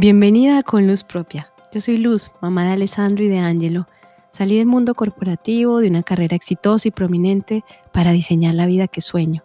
Bienvenida 0.00 0.62
Con 0.62 0.86
Luz 0.86 1.04
Propia. 1.04 1.52
Yo 1.74 1.80
soy 1.82 1.98
Luz, 1.98 2.30
mamá 2.40 2.64
de 2.64 2.70
Alessandro 2.70 3.22
y 3.22 3.28
de 3.28 3.36
Angelo. 3.36 3.86
Salí 4.30 4.56
del 4.56 4.64
mundo 4.64 4.94
corporativo, 4.94 5.78
de 5.80 5.88
una 5.88 6.02
carrera 6.02 6.34
exitosa 6.34 6.88
y 6.88 6.90
prominente 6.90 7.64
para 7.92 8.10
diseñar 8.10 8.54
la 8.54 8.64
vida 8.64 8.88
que 8.88 9.02
sueño. 9.02 9.42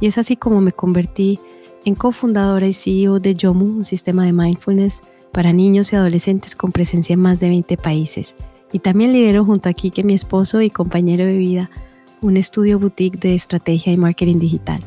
Y 0.00 0.06
es 0.06 0.16
así 0.16 0.36
como 0.36 0.60
me 0.60 0.70
convertí 0.70 1.40
en 1.84 1.96
cofundadora 1.96 2.68
y 2.68 2.74
CEO 2.74 3.18
de 3.18 3.34
Yomu, 3.34 3.64
un 3.64 3.84
sistema 3.84 4.24
de 4.24 4.32
mindfulness 4.32 5.02
para 5.32 5.52
niños 5.52 5.92
y 5.92 5.96
adolescentes 5.96 6.54
con 6.54 6.70
presencia 6.70 7.14
en 7.14 7.20
más 7.20 7.40
de 7.40 7.48
20 7.48 7.76
países. 7.76 8.36
Y 8.72 8.78
también 8.78 9.12
lidero 9.12 9.44
junto 9.44 9.68
a 9.68 9.72
Kike, 9.72 10.04
mi 10.04 10.14
esposo 10.14 10.62
y 10.62 10.70
compañero 10.70 11.26
de 11.26 11.36
vida, 11.36 11.70
un 12.20 12.36
estudio 12.36 12.78
boutique 12.78 13.18
de 13.18 13.34
estrategia 13.34 13.92
y 13.92 13.96
marketing 13.96 14.38
digital. 14.38 14.80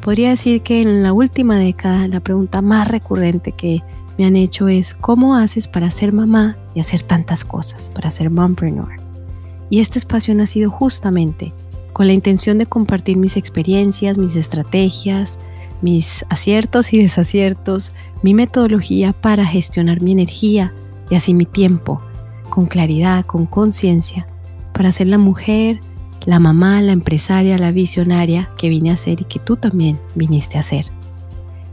Podría 0.00 0.30
decir 0.30 0.62
que 0.62 0.82
en 0.82 1.04
la 1.04 1.12
última 1.12 1.56
década 1.56 2.08
la 2.08 2.18
pregunta 2.18 2.62
más 2.62 2.88
recurrente 2.88 3.52
que 3.52 3.84
me 4.18 4.26
han 4.26 4.36
hecho 4.36 4.68
es 4.68 4.94
cómo 4.94 5.36
haces 5.36 5.68
para 5.68 5.90
ser 5.90 6.12
mamá 6.12 6.56
y 6.74 6.80
hacer 6.80 7.02
tantas 7.02 7.44
cosas, 7.44 7.90
para 7.94 8.10
ser 8.10 8.30
mompreneur. 8.30 8.96
Y 9.70 9.80
este 9.80 9.98
espacio 9.98 10.34
ha 10.34 10.36
nacido 10.36 10.70
justamente 10.70 11.52
con 11.92 12.06
la 12.06 12.12
intención 12.12 12.58
de 12.58 12.66
compartir 12.66 13.16
mis 13.16 13.36
experiencias, 13.36 14.18
mis 14.18 14.36
estrategias, 14.36 15.38
mis 15.80 16.24
aciertos 16.28 16.92
y 16.92 16.98
desaciertos, 16.98 17.92
mi 18.22 18.34
metodología 18.34 19.12
para 19.12 19.46
gestionar 19.46 20.00
mi 20.00 20.12
energía 20.12 20.72
y 21.10 21.14
así 21.14 21.34
mi 21.34 21.46
tiempo, 21.46 22.00
con 22.50 22.66
claridad, 22.66 23.24
con 23.26 23.46
conciencia, 23.46 24.26
para 24.72 24.92
ser 24.92 25.08
la 25.08 25.18
mujer, 25.18 25.80
la 26.24 26.38
mamá, 26.38 26.80
la 26.80 26.92
empresaria, 26.92 27.58
la 27.58 27.70
visionaria 27.70 28.50
que 28.56 28.68
vine 28.68 28.90
a 28.90 28.96
ser 28.96 29.20
y 29.20 29.24
que 29.24 29.38
tú 29.38 29.56
también 29.56 30.00
viniste 30.14 30.58
a 30.58 30.62
ser. 30.62 30.86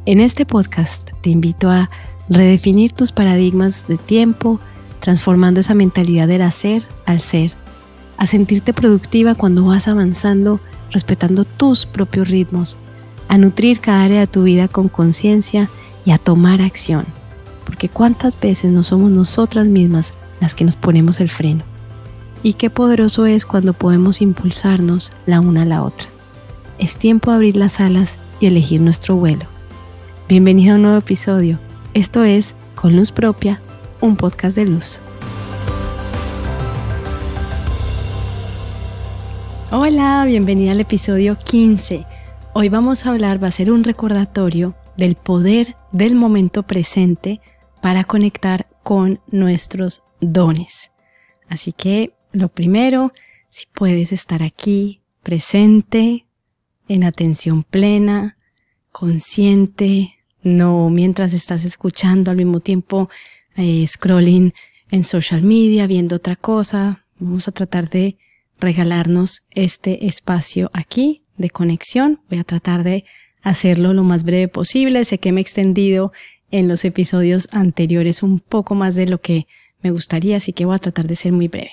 En 0.05 0.19
este 0.19 0.45
podcast 0.45 1.11
te 1.21 1.29
invito 1.29 1.69
a 1.69 1.89
redefinir 2.31 2.93
tus 2.93 3.11
paradigmas 3.11 3.87
de 3.87 3.97
tiempo, 3.97 4.59
transformando 5.01 5.59
esa 5.59 5.73
mentalidad 5.73 6.29
del 6.29 6.41
hacer 6.43 6.83
al 7.05 7.19
ser, 7.19 7.53
a 8.17 8.25
sentirte 8.25 8.73
productiva 8.73 9.35
cuando 9.35 9.65
vas 9.65 9.89
avanzando, 9.89 10.61
respetando 10.91 11.43
tus 11.43 11.85
propios 11.85 12.29
ritmos, 12.29 12.77
a 13.27 13.37
nutrir 13.37 13.81
cada 13.81 14.03
área 14.03 14.21
de 14.21 14.27
tu 14.27 14.43
vida 14.43 14.69
con 14.69 14.87
conciencia 14.87 15.69
y 16.05 16.11
a 16.11 16.17
tomar 16.17 16.61
acción. 16.61 17.05
Porque 17.65 17.89
cuántas 17.89 18.39
veces 18.39 18.71
no 18.71 18.83
somos 18.83 19.11
nosotras 19.11 19.67
mismas 19.67 20.13
las 20.39 20.55
que 20.55 20.63
nos 20.63 20.77
ponemos 20.77 21.19
el 21.19 21.29
freno. 21.29 21.63
Y 22.43 22.53
qué 22.53 22.69
poderoso 22.69 23.25
es 23.25 23.45
cuando 23.45 23.73
podemos 23.73 24.21
impulsarnos 24.21 25.11
la 25.25 25.41
una 25.41 25.63
a 25.63 25.65
la 25.65 25.83
otra. 25.83 26.07
Es 26.79 26.95
tiempo 26.95 27.29
de 27.29 27.35
abrir 27.35 27.57
las 27.57 27.79
alas 27.79 28.17
y 28.39 28.47
elegir 28.47 28.81
nuestro 28.81 29.15
vuelo. 29.15 29.45
Bienvenido 30.27 30.73
a 30.73 30.75
un 30.77 30.83
nuevo 30.83 30.97
episodio 30.97 31.59
esto 31.93 32.23
es 32.23 32.55
Con 32.75 32.95
Luz 32.95 33.11
Propia, 33.11 33.61
un 33.99 34.15
podcast 34.15 34.55
de 34.55 34.65
luz. 34.65 34.99
Hola, 39.71 40.23
bienvenida 40.25 40.71
al 40.71 40.79
episodio 40.79 41.35
15. 41.35 42.05
Hoy 42.53 42.69
vamos 42.69 43.05
a 43.05 43.09
hablar, 43.09 43.43
va 43.43 43.47
a 43.47 43.51
ser 43.51 43.71
un 43.71 43.83
recordatorio 43.83 44.75
del 44.95 45.15
poder 45.15 45.75
del 45.91 46.15
momento 46.15 46.63
presente 46.63 47.41
para 47.81 48.03
conectar 48.03 48.67
con 48.83 49.19
nuestros 49.27 50.03
dones. 50.21 50.91
Así 51.49 51.73
que 51.73 52.09
lo 52.31 52.47
primero, 52.49 53.11
si 53.49 53.65
puedes 53.73 54.13
estar 54.13 54.43
aquí 54.43 55.01
presente, 55.23 56.25
en 56.87 57.03
atención 57.03 57.63
plena, 57.63 58.37
consciente, 58.91 60.20
no 60.43 60.89
mientras 60.89 61.33
estás 61.33 61.65
escuchando 61.65 62.31
al 62.31 62.37
mismo 62.37 62.59
tiempo 62.59 63.09
eh, 63.55 63.85
scrolling 63.87 64.53
en 64.89 65.03
social 65.03 65.41
media, 65.43 65.87
viendo 65.87 66.17
otra 66.17 66.35
cosa. 66.35 67.05
Vamos 67.19 67.47
a 67.47 67.51
tratar 67.51 67.89
de 67.89 68.17
regalarnos 68.59 69.47
este 69.51 70.05
espacio 70.05 70.69
aquí 70.73 71.23
de 71.37 71.49
conexión. 71.49 72.21
Voy 72.29 72.39
a 72.39 72.43
tratar 72.43 72.83
de 72.83 73.05
hacerlo 73.41 73.93
lo 73.93 74.03
más 74.03 74.23
breve 74.23 74.47
posible. 74.47 75.05
Sé 75.05 75.19
que 75.19 75.31
me 75.31 75.39
he 75.39 75.43
extendido 75.43 76.11
en 76.51 76.67
los 76.67 76.85
episodios 76.85 77.47
anteriores 77.51 78.23
un 78.23 78.39
poco 78.39 78.75
más 78.75 78.95
de 78.95 79.07
lo 79.07 79.19
que 79.19 79.47
me 79.81 79.91
gustaría, 79.91 80.37
así 80.37 80.53
que 80.53 80.65
voy 80.65 80.75
a 80.75 80.79
tratar 80.79 81.07
de 81.07 81.15
ser 81.15 81.31
muy 81.31 81.47
breve. 81.47 81.71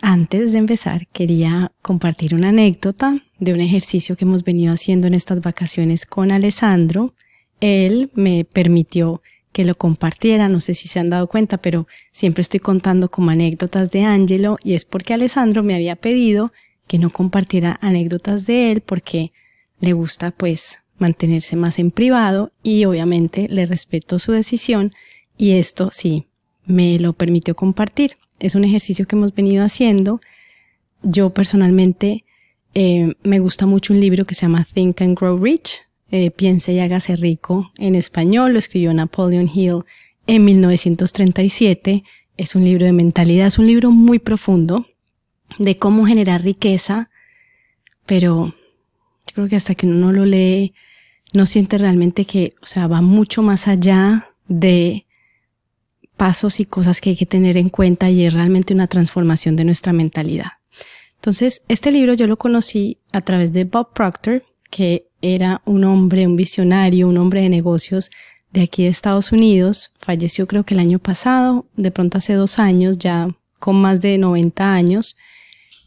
Antes 0.00 0.52
de 0.52 0.58
empezar, 0.58 1.06
quería 1.08 1.72
compartir 1.82 2.34
una 2.34 2.48
anécdota 2.48 3.22
de 3.38 3.52
un 3.52 3.60
ejercicio 3.60 4.16
que 4.16 4.24
hemos 4.24 4.42
venido 4.42 4.72
haciendo 4.72 5.06
en 5.06 5.14
estas 5.14 5.40
vacaciones 5.40 6.06
con 6.06 6.32
Alessandro 6.32 7.14
él 7.62 8.10
me 8.14 8.44
permitió 8.44 9.22
que 9.52 9.64
lo 9.64 9.76
compartiera, 9.76 10.48
no 10.48 10.60
sé 10.60 10.74
si 10.74 10.88
se 10.88 10.98
han 10.98 11.10
dado 11.10 11.28
cuenta, 11.28 11.58
pero 11.58 11.86
siempre 12.10 12.40
estoy 12.42 12.60
contando 12.60 13.10
como 13.10 13.30
anécdotas 13.30 13.90
de 13.90 14.02
Angelo 14.02 14.58
y 14.64 14.74
es 14.74 14.84
porque 14.84 15.14
Alessandro 15.14 15.62
me 15.62 15.74
había 15.74 15.94
pedido 15.94 16.52
que 16.88 16.98
no 16.98 17.10
compartiera 17.10 17.78
anécdotas 17.80 18.46
de 18.46 18.72
él 18.72 18.80
porque 18.80 19.32
le 19.78 19.92
gusta 19.92 20.32
pues 20.32 20.80
mantenerse 20.98 21.54
más 21.54 21.78
en 21.78 21.90
privado 21.90 22.50
y 22.62 22.84
obviamente 22.84 23.46
le 23.48 23.66
respeto 23.66 24.18
su 24.18 24.32
decisión 24.32 24.92
y 25.38 25.52
esto 25.52 25.90
sí 25.92 26.26
me 26.66 26.98
lo 26.98 27.12
permitió 27.12 27.54
compartir. 27.54 28.12
Es 28.40 28.54
un 28.54 28.64
ejercicio 28.64 29.06
que 29.06 29.14
hemos 29.14 29.34
venido 29.34 29.64
haciendo. 29.64 30.20
Yo 31.02 31.30
personalmente 31.30 32.24
eh, 32.74 33.14
me 33.22 33.38
gusta 33.38 33.66
mucho 33.66 33.92
un 33.92 34.00
libro 34.00 34.24
que 34.24 34.34
se 34.34 34.42
llama 34.42 34.66
Think 34.72 35.02
and 35.02 35.18
Grow 35.18 35.38
Rich 35.38 35.82
eh, 36.12 36.30
Piense 36.30 36.72
y 36.72 36.78
hágase 36.78 37.16
rico 37.16 37.72
en 37.76 37.94
español, 37.94 38.52
lo 38.52 38.58
escribió 38.58 38.92
Napoleon 38.92 39.48
Hill 39.52 39.84
en 40.26 40.44
1937. 40.44 42.04
Es 42.36 42.54
un 42.54 42.64
libro 42.64 42.86
de 42.86 42.92
mentalidad, 42.92 43.46
es 43.46 43.58
un 43.58 43.66
libro 43.66 43.90
muy 43.90 44.18
profundo 44.18 44.86
de 45.58 45.78
cómo 45.78 46.06
generar 46.06 46.42
riqueza, 46.42 47.10
pero 48.06 48.54
yo 49.26 49.34
creo 49.34 49.48
que 49.48 49.56
hasta 49.56 49.74
que 49.74 49.86
uno 49.86 49.96
no 49.96 50.12
lo 50.12 50.26
lee, 50.26 50.74
no 51.32 51.46
siente 51.46 51.78
realmente 51.78 52.26
que, 52.26 52.54
o 52.60 52.66
sea, 52.66 52.86
va 52.86 53.00
mucho 53.00 53.42
más 53.42 53.66
allá 53.66 54.28
de 54.48 55.06
pasos 56.18 56.60
y 56.60 56.66
cosas 56.66 57.00
que 57.00 57.10
hay 57.10 57.16
que 57.16 57.26
tener 57.26 57.56
en 57.56 57.70
cuenta 57.70 58.10
y 58.10 58.26
es 58.26 58.34
realmente 58.34 58.74
una 58.74 58.86
transformación 58.86 59.56
de 59.56 59.64
nuestra 59.64 59.94
mentalidad. 59.94 60.52
Entonces, 61.14 61.62
este 61.68 61.90
libro 61.90 62.14
yo 62.14 62.26
lo 62.26 62.36
conocí 62.36 62.98
a 63.12 63.22
través 63.22 63.52
de 63.52 63.64
Bob 63.64 63.94
Proctor, 63.94 64.44
que 64.70 65.08
era 65.22 65.62
un 65.64 65.84
hombre, 65.84 66.26
un 66.26 66.36
visionario, 66.36 67.08
un 67.08 67.16
hombre 67.16 67.42
de 67.42 67.48
negocios 67.48 68.10
de 68.52 68.62
aquí 68.62 68.84
de 68.84 68.90
Estados 68.90 69.32
Unidos. 69.32 69.94
Falleció 69.98 70.46
creo 70.46 70.64
que 70.64 70.74
el 70.74 70.80
año 70.80 70.98
pasado, 70.98 71.66
de 71.76 71.90
pronto 71.90 72.18
hace 72.18 72.34
dos 72.34 72.58
años, 72.58 72.98
ya 72.98 73.28
con 73.58 73.80
más 73.80 74.00
de 74.00 74.18
90 74.18 74.74
años, 74.74 75.16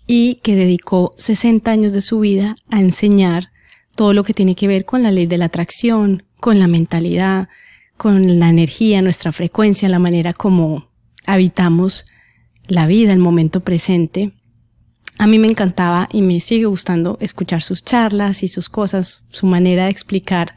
y 0.08 0.36
que 0.36 0.56
dedicó 0.56 1.14
60 1.18 1.70
años 1.70 1.92
de 1.92 2.02
su 2.02 2.20
vida 2.20 2.56
a 2.70 2.80
enseñar 2.80 3.52
todo 3.96 4.14
lo 4.14 4.24
que 4.24 4.34
tiene 4.34 4.56
que 4.56 4.68
ver 4.68 4.86
con 4.86 5.04
la 5.04 5.12
ley 5.12 5.26
de 5.26 5.38
la 5.38 5.46
atracción, 5.46 6.24
con 6.40 6.60
la 6.60 6.68
mentalidad, 6.68 7.50
con 7.98 8.40
la 8.40 8.50
energía, 8.50 9.02
nuestra 9.02 9.32
frecuencia, 9.32 9.90
la 9.90 10.00
manera 10.00 10.34
como 10.34 10.90
habitamos 11.26 12.06
la 12.68 12.88
vida, 12.88 13.14
el 13.14 13.20
momento 13.20 13.62
presente. 13.62 14.34
A 15.18 15.28
mí 15.28 15.40
me 15.40 15.48
encantaba 15.48 16.10
y 16.12 16.22
me 16.22 16.40
sigue 16.40 16.66
gustando 16.66 17.18
escuchar 17.22 17.62
sus 17.62 17.84
charlas 17.84 18.44
y 18.44 18.48
sus 18.48 18.70
cosas, 18.70 19.26
su 19.30 19.46
manera 19.46 19.86
de 19.86 19.92
explicar. 19.92 20.56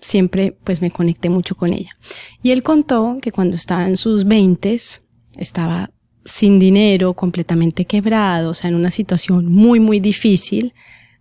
Siempre 0.00 0.56
pues 0.64 0.82
me 0.82 0.90
conecté 0.90 1.30
mucho 1.30 1.56
con 1.56 1.72
ella. 1.72 1.96
Y 2.42 2.52
él 2.52 2.62
contó 2.62 3.18
que 3.20 3.32
cuando 3.32 3.56
estaba 3.56 3.86
en 3.86 3.96
sus 3.96 4.24
veintes, 4.24 5.02
estaba 5.36 5.90
sin 6.24 6.58
dinero, 6.58 7.14
completamente 7.14 7.84
quebrado, 7.84 8.50
o 8.50 8.54
sea, 8.54 8.70
en 8.70 8.76
una 8.76 8.90
situación 8.90 9.46
muy, 9.46 9.80
muy 9.80 9.98
difícil, 9.98 10.72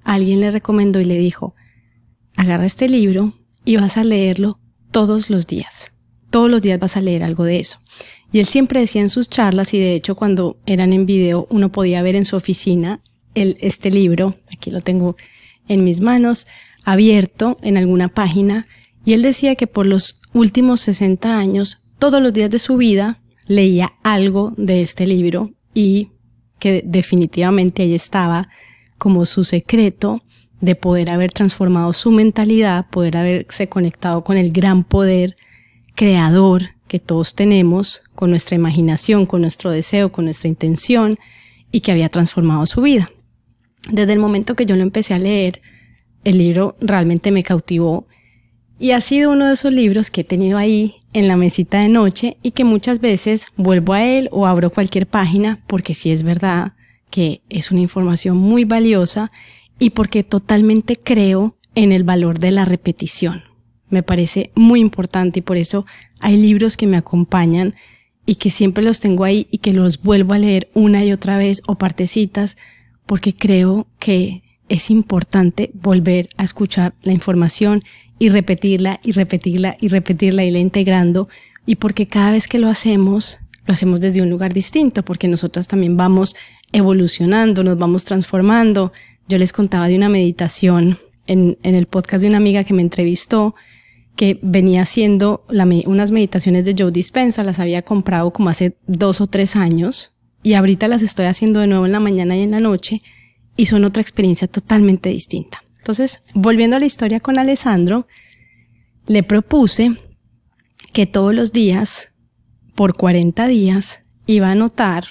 alguien 0.04 0.42
le 0.42 0.52
recomendó 0.52 1.00
y 1.00 1.06
le 1.06 1.18
dijo, 1.18 1.56
agarra 2.36 2.66
este 2.66 2.88
libro 2.88 3.34
y 3.66 3.78
vas 3.78 3.98
a 3.98 4.04
leerlo 4.04 4.60
todos 4.92 5.30
los 5.30 5.48
días. 5.48 5.94
Todos 6.30 6.50
los 6.50 6.62
días 6.62 6.80
vas 6.80 6.98
a 6.98 7.02
leer 7.02 7.24
algo 7.24 7.44
de 7.44 7.60
eso. 7.60 7.80
Y 8.32 8.40
él 8.40 8.46
siempre 8.46 8.80
decía 8.80 9.02
en 9.02 9.10
sus 9.10 9.30
charlas, 9.30 9.74
y 9.74 9.80
de 9.80 9.94
hecho 9.94 10.16
cuando 10.16 10.58
eran 10.66 10.94
en 10.94 11.06
video 11.06 11.48
uno 11.50 11.72
podía 11.72 12.02
ver 12.02 12.16
en 12.16 12.26
su 12.26 12.36
oficina 12.36 13.02
el, 13.36 13.58
este 13.60 13.92
libro, 13.92 14.38
aquí 14.54 14.72
lo 14.72 14.82
tengo 14.82 15.18
en 15.68 15.84
mis 15.84 16.00
manos, 16.02 16.48
abierto 16.84 17.58
en 17.62 17.78
alguna 17.78 18.08
página, 18.08 18.68
y 19.06 19.14
él 19.14 19.22
decía 19.22 19.56
que 19.56 19.68
por 19.68 19.86
los 19.86 20.22
últimos 20.34 20.82
60 20.82 21.38
años, 21.38 21.90
todos 22.00 22.22
los 22.22 22.34
días 22.34 22.50
de 22.50 22.60
su 22.60 22.78
vida, 22.78 23.22
leía 23.48 23.94
algo 24.04 24.54
de 24.58 24.82
este 24.82 25.08
libro 25.08 25.52
y 25.74 26.10
que 26.60 26.84
definitivamente 26.86 27.84
ahí 27.84 27.96
estaba 27.96 28.50
como 28.98 29.26
su 29.26 29.44
secreto 29.44 30.24
de 30.62 30.76
poder 30.76 31.10
haber 31.10 31.32
transformado 31.32 31.92
su 31.94 32.12
mentalidad, 32.12 32.88
poder 32.90 33.18
haberse 33.18 33.68
conectado 33.68 34.24
con 34.24 34.38
el 34.38 34.52
gran 34.52 34.84
poder 34.84 35.36
creador 35.96 36.70
que 36.92 37.00
todos 37.00 37.36
tenemos 37.36 38.02
con 38.16 38.32
nuestra 38.32 38.58
imaginación, 38.58 39.26
con 39.26 39.40
nuestro 39.40 39.72
deseo, 39.72 40.12
con 40.12 40.26
nuestra 40.26 40.50
intención 40.50 41.16
y 41.72 41.80
que 41.80 41.94
había 41.94 42.10
transformado 42.10 42.66
su 42.66 42.82
vida. 42.82 43.10
Desde 43.90 44.12
el 44.12 44.20
momento 44.20 44.58
que 44.58 44.66
yo 44.66 44.76
lo 44.76 44.82
empecé 44.82 45.14
a 45.14 45.20
leer, 45.20 45.62
el 46.26 46.38
libro 46.38 46.76
realmente 46.82 47.32
me 47.32 47.44
cautivó 47.44 48.08
Y 48.78 48.92
ha 48.92 49.00
sido 49.00 49.32
uno 49.32 49.48
de 49.48 49.54
esos 49.54 49.72
libros 49.72 50.12
que 50.12 50.20
he 50.20 50.24
tenido 50.26 50.58
ahí 50.58 50.96
en 51.14 51.30
la 51.30 51.38
mesita 51.38 51.80
de 51.80 51.88
noche 51.88 52.36
y 52.44 52.52
que 52.52 52.66
muchas 52.66 53.00
veces 53.00 53.46
vuelvo 53.56 53.94
a 53.94 54.04
él 54.04 54.28
o 54.34 54.46
abro 54.46 54.70
cualquier 54.70 55.08
página 55.08 55.64
porque 55.68 55.94
sí 55.94 56.12
es 56.12 56.24
verdad 56.24 56.74
que 57.10 57.42
es 57.48 57.72
una 57.72 57.80
información 57.80 58.36
muy 58.36 58.66
valiosa 58.66 59.32
y 59.80 59.92
porque 59.92 60.26
totalmente 60.26 60.98
creo 60.98 61.56
en 61.74 61.94
el 61.94 62.04
valor 62.04 62.38
de 62.38 62.52
la 62.52 62.66
repetición. 62.66 63.51
Me 63.92 64.04
parece 64.04 64.52
muy 64.56 64.80
importante 64.80 65.40
y 65.40 65.42
por 65.44 65.58
eso 65.58 65.86
hay 66.20 66.38
libros 66.38 66.78
que 66.78 66.88
me 66.88 66.98
acompañan 66.98 67.76
y 68.26 68.36
que 68.36 68.50
siempre 68.50 68.84
los 68.84 69.00
tengo 69.00 69.24
ahí 69.24 69.48
y 69.52 69.60
que 69.60 69.74
los 69.74 70.02
vuelvo 70.02 70.34
a 70.34 70.40
leer 70.40 70.70
una 70.74 71.04
y 71.04 71.12
otra 71.12 71.38
vez 71.38 71.62
o 71.68 71.76
partecitas 71.76 72.58
porque 73.06 73.36
creo 73.36 73.88
que 74.00 74.44
es 74.70 74.90
importante 74.90 75.72
volver 75.74 76.30
a 76.38 76.44
escuchar 76.44 76.94
la 77.02 77.12
información 77.12 77.82
y 78.20 78.30
repetirla 78.30 79.00
y 79.04 79.12
repetirla 79.12 79.76
y 79.82 79.90
repetirla 79.90 80.46
y 80.46 80.52
la 80.52 80.60
integrando 80.60 81.28
y 81.66 81.76
porque 81.76 82.08
cada 82.08 82.32
vez 82.32 82.48
que 82.48 82.60
lo 82.60 82.70
hacemos 82.70 83.40
lo 83.66 83.74
hacemos 83.74 84.00
desde 84.00 84.22
un 84.22 84.30
lugar 84.30 84.54
distinto 84.54 85.04
porque 85.04 85.28
nosotras 85.28 85.68
también 85.68 85.98
vamos 85.98 86.36
evolucionando, 86.72 87.64
nos 87.64 87.78
vamos 87.78 88.06
transformando. 88.06 88.92
Yo 89.28 89.38
les 89.38 89.54
contaba 89.54 89.88
de 89.88 89.96
una 89.96 90.10
meditación 90.10 90.98
en, 91.28 91.58
en 91.64 91.76
el 91.76 91.86
podcast 91.86 92.22
de 92.22 92.30
una 92.30 92.38
amiga 92.38 92.64
que 92.64 92.74
me 92.74 92.82
entrevistó 92.82 93.56
que 94.16 94.40
venía 94.42 94.84
haciendo 94.84 95.46
unas 95.86 96.12
meditaciones 96.12 96.66
de 96.66 96.76
Joe 96.78 96.92
Dispensa, 96.92 97.44
las 97.44 97.60
había 97.60 97.82
comprado 97.82 98.32
como 98.32 98.50
hace 98.50 98.78
dos 98.88 99.22
o 99.22 99.28
tres 99.28 99.56
años 99.56 100.16
y 100.44 100.54
ahorita 100.54 100.88
las 100.88 101.02
estoy 101.02 101.26
haciendo 101.26 101.60
de 101.60 101.68
nuevo 101.68 101.86
en 101.86 101.92
la 101.92 102.00
mañana 102.00 102.36
y 102.36 102.42
en 102.42 102.52
la 102.52 102.60
noche 102.60 103.02
y 103.56 103.66
son 103.68 103.84
otra 103.84 104.02
experiencia 104.02 104.48
totalmente 104.48 105.10
distinta. 105.10 105.64
Entonces, 105.78 106.22
volviendo 106.34 106.76
a 106.76 106.80
la 106.80 106.86
historia 106.86 107.20
con 107.20 107.40
Alessandro, 107.40 108.08
le 109.08 109.24
propuse 109.24 109.96
que 110.94 111.06
todos 111.06 111.34
los 111.34 111.52
días, 111.52 112.10
por 112.76 112.96
40 112.96 113.48
días, 113.48 114.02
iba 114.28 114.50
a 114.50 114.52
anotar 114.52 115.06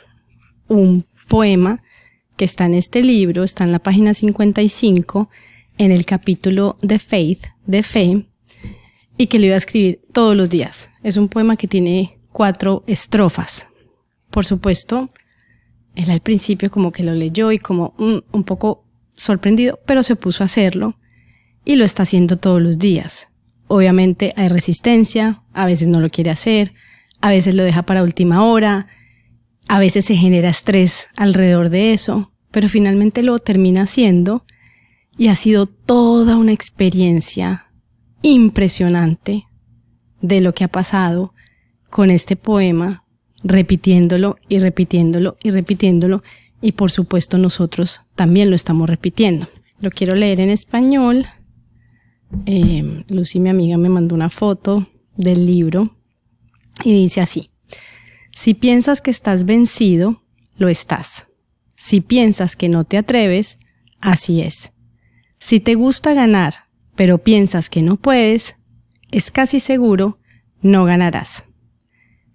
un 0.68 1.06
poema 1.28 1.82
que 2.36 2.44
está 2.44 2.66
en 2.66 2.74
este 2.74 3.02
libro, 3.02 3.44
está 3.44 3.64
en 3.64 3.72
la 3.72 3.80
página 3.80 4.14
55, 4.14 5.28
en 5.78 5.92
el 5.92 6.04
capítulo 6.04 6.76
de 6.80 6.98
Faith, 6.98 7.46
de 7.66 7.82
fe, 7.82 8.26
y 9.20 9.26
que 9.26 9.38
lo 9.38 9.44
iba 9.44 9.54
a 9.54 9.58
escribir 9.58 10.00
todos 10.14 10.34
los 10.34 10.48
días. 10.48 10.88
Es 11.02 11.18
un 11.18 11.28
poema 11.28 11.56
que 11.56 11.68
tiene 11.68 12.18
cuatro 12.32 12.84
estrofas. 12.86 13.66
Por 14.30 14.46
supuesto, 14.46 15.10
él 15.94 16.08
al 16.10 16.20
principio 16.20 16.70
como 16.70 16.90
que 16.90 17.02
lo 17.02 17.12
leyó 17.12 17.52
y 17.52 17.58
como 17.58 17.92
mm, 17.98 18.16
un 18.32 18.44
poco 18.44 18.86
sorprendido, 19.16 19.78
pero 19.84 20.02
se 20.02 20.16
puso 20.16 20.42
a 20.42 20.46
hacerlo 20.46 20.96
y 21.66 21.76
lo 21.76 21.84
está 21.84 22.04
haciendo 22.04 22.38
todos 22.38 22.62
los 22.62 22.78
días. 22.78 23.28
Obviamente 23.66 24.32
hay 24.38 24.48
resistencia, 24.48 25.42
a 25.52 25.66
veces 25.66 25.88
no 25.88 26.00
lo 26.00 26.08
quiere 26.08 26.30
hacer, 26.30 26.72
a 27.20 27.28
veces 27.28 27.54
lo 27.54 27.62
deja 27.62 27.82
para 27.82 28.02
última 28.02 28.46
hora, 28.46 28.86
a 29.68 29.78
veces 29.78 30.06
se 30.06 30.16
genera 30.16 30.48
estrés 30.48 31.08
alrededor 31.14 31.68
de 31.68 31.92
eso, 31.92 32.32
pero 32.50 32.70
finalmente 32.70 33.22
lo 33.22 33.38
termina 33.38 33.82
haciendo 33.82 34.46
y 35.18 35.28
ha 35.28 35.34
sido 35.34 35.66
toda 35.66 36.38
una 36.38 36.52
experiencia 36.52 37.69
impresionante 38.22 39.46
de 40.20 40.40
lo 40.40 40.54
que 40.54 40.64
ha 40.64 40.68
pasado 40.68 41.34
con 41.88 42.10
este 42.10 42.36
poema, 42.36 43.04
repitiéndolo 43.42 44.36
y 44.48 44.58
repitiéndolo 44.58 45.36
y 45.42 45.50
repitiéndolo, 45.50 46.22
y 46.62 46.72
por 46.72 46.90
supuesto 46.90 47.38
nosotros 47.38 48.02
también 48.14 48.50
lo 48.50 48.56
estamos 48.56 48.88
repitiendo. 48.88 49.48
Lo 49.80 49.90
quiero 49.90 50.14
leer 50.14 50.40
en 50.40 50.50
español. 50.50 51.26
Eh, 52.46 53.04
Lucy, 53.08 53.40
mi 53.40 53.48
amiga, 53.48 53.78
me 53.78 53.88
mandó 53.88 54.14
una 54.14 54.28
foto 54.28 54.86
del 55.16 55.46
libro 55.46 55.96
y 56.84 56.92
dice 56.92 57.20
así, 57.20 57.50
si 58.32 58.54
piensas 58.54 59.00
que 59.00 59.10
estás 59.10 59.44
vencido, 59.44 60.22
lo 60.56 60.68
estás. 60.68 61.26
Si 61.76 62.00
piensas 62.00 62.56
que 62.56 62.68
no 62.68 62.84
te 62.84 62.98
atreves, 62.98 63.58
así 64.00 64.42
es. 64.42 64.72
Si 65.38 65.60
te 65.60 65.74
gusta 65.74 66.14
ganar, 66.14 66.69
pero 67.00 67.16
piensas 67.16 67.70
que 67.70 67.80
no 67.80 67.96
puedes, 67.96 68.56
es 69.10 69.30
casi 69.30 69.58
seguro 69.58 70.18
no 70.60 70.84
ganarás. 70.84 71.44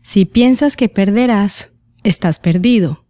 Si 0.01 0.25
piensas 0.25 0.75
que 0.75 0.89
perderás, 0.89 1.71
estás 2.01 2.39
perdido, 2.39 3.05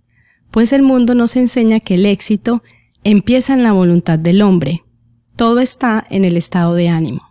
pues 0.51 0.73
el 0.73 0.81
mundo 0.81 1.15
nos 1.15 1.37
enseña 1.37 1.79
que 1.79 1.95
el 1.95 2.07
éxito 2.07 2.61
empieza 3.05 3.53
en 3.53 3.63
la 3.63 3.71
voluntad 3.71 4.19
del 4.19 4.41
hombre. 4.41 4.83
Todo 5.37 5.61
está 5.61 6.05
en 6.09 6.25
el 6.25 6.35
estado 6.35 6.73
de 6.73 6.89
ánimo. 6.89 7.21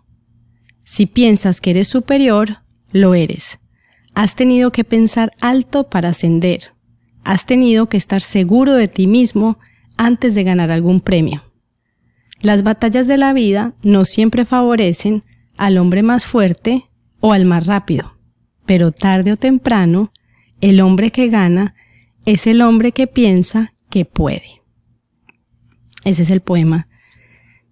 Si 0.84 1.04
piensas 1.04 1.60
que 1.60 1.72
eres 1.72 1.88
superior, 1.88 2.62
lo 2.92 3.14
eres. 3.14 3.58
Has 4.14 4.36
tenido 4.36 4.72
que 4.72 4.84
pensar 4.84 5.32
alto 5.42 5.90
para 5.90 6.08
ascender. 6.08 6.72
Has 7.24 7.44
tenido 7.44 7.90
que 7.90 7.98
estar 7.98 8.22
seguro 8.22 8.72
de 8.72 8.88
ti 8.88 9.06
mismo 9.06 9.58
antes 9.98 10.34
de 10.34 10.44
ganar 10.44 10.70
algún 10.70 11.02
premio. 11.02 11.42
Las 12.44 12.62
batallas 12.62 13.08
de 13.08 13.16
la 13.16 13.32
vida 13.32 13.74
no 13.82 14.04
siempre 14.04 14.44
favorecen 14.44 15.24
al 15.56 15.78
hombre 15.78 16.02
más 16.02 16.26
fuerte 16.26 16.90
o 17.20 17.32
al 17.32 17.46
más 17.46 17.64
rápido, 17.64 18.18
pero 18.66 18.92
tarde 18.92 19.32
o 19.32 19.38
temprano, 19.38 20.12
el 20.60 20.82
hombre 20.82 21.10
que 21.10 21.30
gana 21.30 21.74
es 22.26 22.46
el 22.46 22.60
hombre 22.60 22.92
que 22.92 23.06
piensa 23.06 23.72
que 23.88 24.04
puede. 24.04 24.60
Ese 26.04 26.24
es 26.24 26.30
el 26.30 26.42
poema 26.42 26.86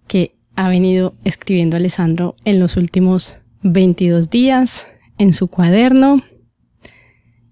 que 0.07 0.39
ha 0.55 0.69
venido 0.69 1.15
escribiendo 1.23 1.77
Alessandro 1.77 2.35
en 2.43 2.59
los 2.59 2.75
últimos 2.75 3.41
22 3.61 4.31
días 4.31 4.87
en 5.19 5.35
su 5.35 5.49
cuaderno 5.49 6.23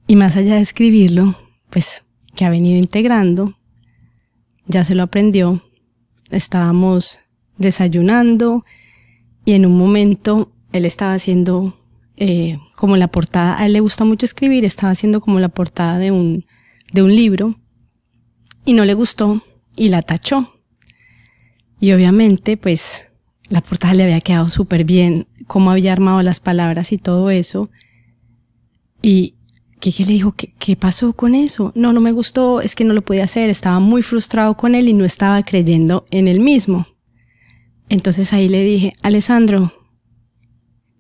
y 0.08 0.16
más 0.16 0.38
allá 0.38 0.56
de 0.56 0.62
escribirlo, 0.62 1.38
pues 1.70 2.04
que 2.36 2.46
ha 2.46 2.50
venido 2.50 2.80
integrando, 2.80 3.60
ya 4.66 4.84
se 4.84 4.96
lo 4.96 5.04
aprendió 5.04 5.62
estábamos 6.32 7.20
desayunando 7.58 8.64
y 9.46 9.54
en 9.54 9.66
un 9.66 9.78
momento 9.78 10.52
él 10.72 10.86
estaba 10.86 11.14
haciendo 11.14 11.78
eh, 12.18 12.60
como 12.76 12.98
la 12.98 13.10
portada, 13.10 13.60
a 13.60 13.66
él 13.66 13.74
le 13.74 13.80
gusta 13.80 14.06
mucho 14.06 14.26
escribir, 14.26 14.66
estaba 14.66 14.92
haciendo 14.92 15.22
como 15.22 15.40
la 15.40 15.50
portada 15.50 15.98
de 15.98 16.12
un, 16.12 16.46
de 16.94 17.04
un 17.04 17.16
libro 17.16 17.60
y 18.66 18.74
no 18.74 18.86
le 18.86 18.94
gustó 18.94 19.44
y 19.76 19.90
la 19.90 20.02
tachó. 20.02 20.54
Y 21.80 21.94
obviamente 21.94 22.58
pues 22.58 23.10
la 23.50 23.62
portada 23.62 23.94
le 23.94 24.04
había 24.04 24.22
quedado 24.22 24.50
súper 24.50 24.86
bien, 24.86 25.28
cómo 25.48 25.72
había 25.72 25.94
armado 25.94 26.22
las 26.22 26.40
palabras 26.40 26.92
y 26.92 26.98
todo 26.98 27.30
eso. 27.30 27.70
Y 29.02 29.36
Kike 29.82 30.06
le 30.06 30.14
dijo, 30.14 30.34
¿qué, 30.34 30.54
¿qué 30.60 30.76
pasó 30.76 31.12
con 31.14 31.34
eso? 31.34 31.74
No, 31.76 31.92
no 31.92 32.00
me 32.00 32.12
gustó, 32.12 32.62
es 32.62 32.76
que 32.76 32.86
no 32.86 32.94
lo 32.94 33.02
podía 33.02 33.24
hacer, 33.24 33.50
estaba 33.50 33.80
muy 33.80 34.04
frustrado 34.04 34.56
con 34.56 34.76
él 34.76 34.88
y 34.88 34.94
no 34.94 35.04
estaba 35.04 35.42
creyendo 35.44 36.06
en 36.12 36.28
él 36.28 36.40
mismo. 36.40 36.88
Entonces 37.90 38.32
ahí 38.32 38.48
le 38.48 38.64
dije, 38.64 38.94
Alessandro, 39.02 39.74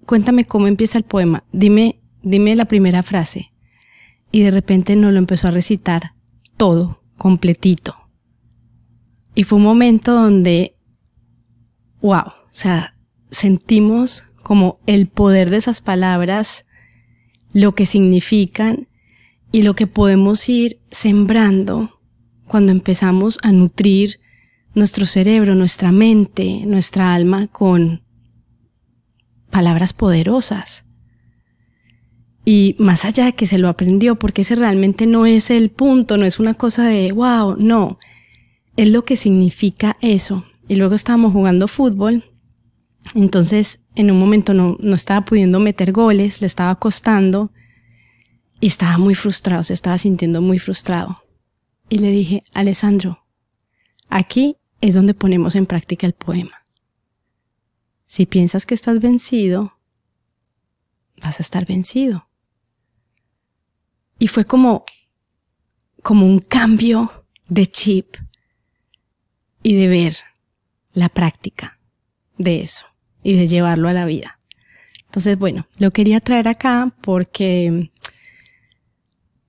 cuéntame 0.05 0.45
cómo 0.45 0.67
empieza 0.67 0.97
el 0.97 1.03
poema, 1.03 1.43
dime, 1.53 2.01
dime 2.23 2.55
la 2.55 2.65
primera 2.65 3.03
frase. 3.03 3.53
Y 4.31 4.41
de 4.41 4.51
repente 4.51 4.95
no 4.95 5.11
lo 5.11 5.19
empezó 5.19 5.47
a 5.47 5.51
recitar 5.51 6.15
todo, 6.57 7.03
completito. 7.17 7.95
Y 9.35 9.43
fue 9.43 9.59
un 9.59 9.63
momento 9.63 10.13
donde, 10.13 10.75
wow, 12.01 12.27
o 12.27 12.49
sea, 12.51 12.97
sentimos 13.29 14.23
como 14.41 14.79
el 14.87 15.07
poder 15.07 15.51
de 15.51 15.57
esas 15.57 15.81
palabras 15.81 16.65
lo 17.53 17.75
que 17.75 17.85
significan 17.85 18.87
y 19.51 19.63
lo 19.63 19.73
que 19.73 19.87
podemos 19.87 20.47
ir 20.49 20.79
sembrando 20.89 21.99
cuando 22.47 22.71
empezamos 22.71 23.37
a 23.43 23.51
nutrir 23.51 24.19
nuestro 24.73 25.05
cerebro, 25.05 25.55
nuestra 25.55 25.91
mente, 25.91 26.63
nuestra 26.65 27.13
alma 27.13 27.47
con 27.47 28.03
palabras 29.49 29.93
poderosas. 29.93 30.85
Y 32.45 32.75
más 32.79 33.05
allá 33.05 33.25
de 33.25 33.35
que 33.35 33.47
se 33.47 33.57
lo 33.57 33.69
aprendió, 33.69 34.17
porque 34.17 34.41
ese 34.41 34.55
realmente 34.55 35.05
no 35.05 35.25
es 35.25 35.51
el 35.51 35.69
punto, 35.69 36.17
no 36.17 36.25
es 36.25 36.39
una 36.39 36.53
cosa 36.53 36.85
de 36.85 37.11
wow, 37.11 37.55
no, 37.57 37.99
es 38.77 38.89
lo 38.89 39.05
que 39.05 39.15
significa 39.15 39.97
eso. 40.01 40.45
Y 40.67 40.75
luego 40.75 40.95
estábamos 40.95 41.33
jugando 41.33 41.67
fútbol 41.67 42.31
entonces, 43.15 43.80
en 43.95 44.11
un 44.11 44.19
momento 44.19 44.53
no, 44.53 44.77
no 44.79 44.95
estaba 44.95 45.25
pudiendo 45.25 45.59
meter 45.59 45.91
goles, 45.91 46.41
le 46.41 46.47
estaba 46.47 46.75
costando 46.75 47.51
y 48.59 48.67
estaba 48.67 48.97
muy 48.97 49.15
frustrado, 49.15 49.63
se 49.63 49.73
estaba 49.73 49.97
sintiendo 49.97 50.41
muy 50.41 50.59
frustrado. 50.59 51.23
Y 51.89 51.99
le 51.99 52.11
dije, 52.11 52.43
Alessandro, 52.53 53.25
aquí 54.09 54.57
es 54.79 54.95
donde 54.95 55.13
ponemos 55.13 55.55
en 55.55 55.65
práctica 55.65 56.07
el 56.07 56.13
poema. 56.13 56.65
Si 58.07 58.25
piensas 58.25 58.65
que 58.65 58.75
estás 58.75 58.99
vencido, 58.99 59.77
vas 61.21 61.39
a 61.39 61.43
estar 61.43 61.65
vencido. 61.65 62.27
Y 64.19 64.27
fue 64.27 64.45
como, 64.45 64.85
como 66.01 66.25
un 66.25 66.39
cambio 66.39 67.25
de 67.47 67.69
chip 67.69 68.15
y 69.63 69.75
de 69.75 69.87
ver 69.87 70.17
la 70.93 71.09
práctica 71.09 71.79
de 72.37 72.61
eso 72.61 72.90
y 73.23 73.35
de 73.35 73.47
llevarlo 73.47 73.87
a 73.87 73.93
la 73.93 74.05
vida. 74.05 74.39
Entonces, 75.05 75.37
bueno, 75.37 75.67
lo 75.77 75.91
quería 75.91 76.21
traer 76.21 76.47
acá 76.47 76.93
porque, 77.01 77.91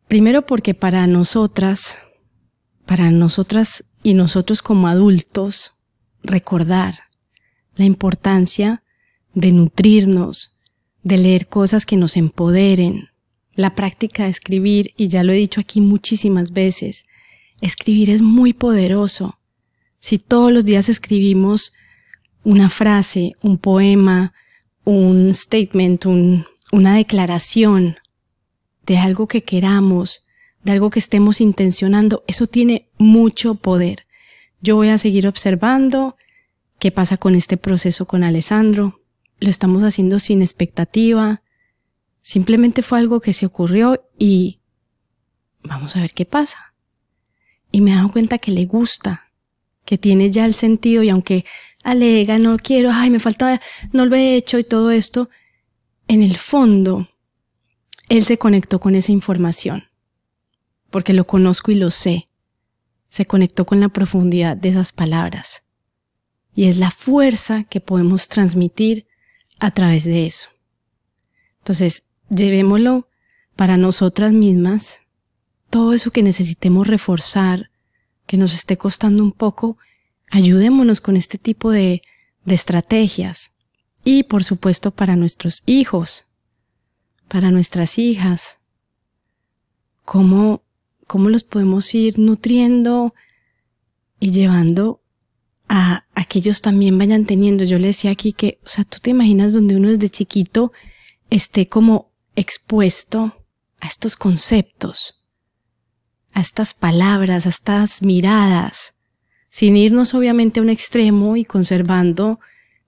primero 0.09 0.45
porque 0.45 0.75
para 0.75 1.07
nosotras, 1.07 1.99
para 2.85 3.11
nosotras 3.11 3.85
y 4.03 4.15
nosotros 4.15 4.61
como 4.61 4.89
adultos, 4.89 5.73
recordar 6.25 6.95
la 7.77 7.85
importancia 7.85 8.83
de 9.35 9.53
nutrirnos, 9.53 10.59
de 11.03 11.19
leer 11.19 11.47
cosas 11.47 11.87
que 11.87 11.97
nos 11.97 12.17
empoderen, 12.17 13.09
la 13.55 13.75
práctica 13.75 14.25
de 14.25 14.31
escribir, 14.31 14.93
y 14.97 15.09
ya 15.09 15.23
lo 15.23 15.33
he 15.33 15.37
dicho 15.37 15.61
aquí 15.61 15.81
muchísimas 15.81 16.53
veces, 16.53 17.05
escribir 17.61 18.11
es 18.11 18.23
muy 18.23 18.53
poderoso. 18.53 19.39
Si 20.01 20.19
todos 20.19 20.53
los 20.53 20.65
días 20.65 20.89
escribimos 20.89 21.73
una 22.45 22.69
frase, 22.69 23.35
un 23.43 23.59
poema, 23.59 24.33
un 24.85 25.33
statement, 25.35 26.07
una 26.73 26.95
declaración 26.95 27.97
de 28.87 28.99
algo 28.99 29.29
que 29.29 29.45
queramos, 29.45 30.27
de 30.65 30.73
algo 30.73 30.91
que 30.91 30.99
estemos 30.99 31.41
intencionando, 31.41 32.25
eso 32.27 32.47
tiene 32.47 32.91
mucho 32.99 33.55
poder. 33.55 34.07
Yo 34.61 34.77
voy 34.77 34.89
a 34.89 34.99
seguir 34.99 35.27
observando 35.27 36.17
qué 36.79 36.91
pasa 36.91 37.17
con 37.17 37.35
este 37.35 37.57
proceso 37.57 38.07
con 38.07 38.23
Alessandro. 38.23 39.01
Lo 39.41 39.51
estamos 39.51 39.83
haciendo 39.83 40.19
sin 40.21 40.43
expectativa. 40.43 41.43
Simplemente 42.23 42.83
fue 42.83 42.99
algo 42.99 43.21
que 43.21 43.33
se 43.33 43.47
ocurrió 43.47 44.09
y 44.19 44.61
vamos 45.63 45.97
a 45.97 46.01
ver 46.01 46.13
qué 46.13 46.25
pasa. 46.25 46.75
Y 47.73 47.81
me 47.81 47.93
he 47.93 47.95
dado 47.95 48.13
cuenta 48.13 48.39
que 48.39 48.53
le 48.53 48.67
gusta, 48.67 49.32
que 49.93 49.99
tiene 49.99 50.31
ya 50.31 50.47
el 50.47 50.55
sentido 50.55 51.03
y 51.03 51.11
aunque 51.11 51.45
alega, 51.85 52.39
no 52.39 52.57
quiero, 52.57 52.89
ay, 52.91 53.11
me 53.11 53.21
falta, 53.21 53.61
no 53.93 54.07
lo 54.07 54.17
he 54.17 54.37
hecho 54.37 54.59
y 54.59 54.65
todo 54.65 54.91
esto, 54.91 55.29
en 56.09 56.23
el 56.23 56.39
fondo, 56.39 57.11
él 58.09 58.25
se 58.25 58.39
conectó 58.39 58.81
con 58.81 58.95
esa 58.95 59.13
información, 59.13 59.85
porque 60.89 61.13
lo 61.13 61.27
conozco 61.27 61.73
y 61.73 61.75
lo 61.75 61.91
sé. 61.91 62.25
Se 63.11 63.27
conectó 63.27 63.67
con 63.67 63.81
la 63.81 63.91
profundidad 63.91 64.57
de 64.57 64.71
esas 64.71 64.93
palabras. 64.93 65.63
Y 66.55 66.69
es 66.69 66.79
la 66.79 66.91
fuerza 66.91 67.65
que 67.65 67.83
podemos 67.83 68.29
transmitir 68.29 69.07
a 69.59 69.73
través 69.73 70.05
de 70.05 70.25
eso. 70.25 70.49
Entonces, 71.59 72.05
llevémoslo 72.31 73.11
para 73.57 73.77
nosotras 73.77 74.33
mismas, 74.33 75.03
todo 75.69 75.93
eso 75.93 76.13
que 76.13 76.23
necesitemos 76.23 76.87
reforzar, 76.87 77.72
que 78.27 78.37
nos 78.37 78.55
esté 78.55 78.77
costando 78.77 79.23
un 79.23 79.33
poco, 79.33 79.79
ayudémonos 80.31 81.01
con 81.01 81.17
este 81.17 81.39
tipo 81.39 81.71
de, 81.71 82.03
de 82.45 82.55
estrategias. 82.55 83.53
Y 84.05 84.25
por 84.25 84.45
supuesto 84.45 84.91
para 84.91 85.17
nuestros 85.17 85.63
hijos, 85.67 86.27
para 87.29 87.51
nuestras 87.51 87.99
hijas. 87.99 88.59
¿Cómo, 90.05 90.63
cómo 91.07 91.29
los 91.29 91.45
podemos 91.45 91.95
ir 91.95 92.19
nutriendo 92.19 93.15
y 94.19 94.33
llevando 94.33 95.01
a, 95.69 96.05
a 96.15 96.25
que 96.25 96.41
ellos 96.41 96.61
también 96.61 96.99
vayan 96.99 97.25
teniendo? 97.25 97.65
Yo 97.65 97.79
le 97.79 97.89
decía 97.89 98.11
aquí 98.11 98.33
que, 98.33 98.59
o 98.65 98.69
sea, 98.69 98.85
tú 98.85 98.99
te 99.01 99.11
imaginas 99.11 99.53
donde 99.53 99.77
uno 99.77 99.89
desde 99.89 100.09
chiquito 100.09 100.73
esté 101.31 101.69
como 101.69 102.13
expuesto 102.35 103.37
a 103.81 103.87
estos 103.87 104.17
conceptos, 104.17 105.22
a 106.33 106.41
estas 106.41 106.75
palabras, 106.75 107.47
a 107.47 107.51
estas 107.51 108.03
miradas, 108.03 108.95
sin 109.49 109.77
irnos 109.77 110.15
obviamente 110.15 110.61
a 110.61 110.63
un 110.63 110.71
extremo 110.71 111.37
y 111.37 111.45
conservando, 111.45 112.41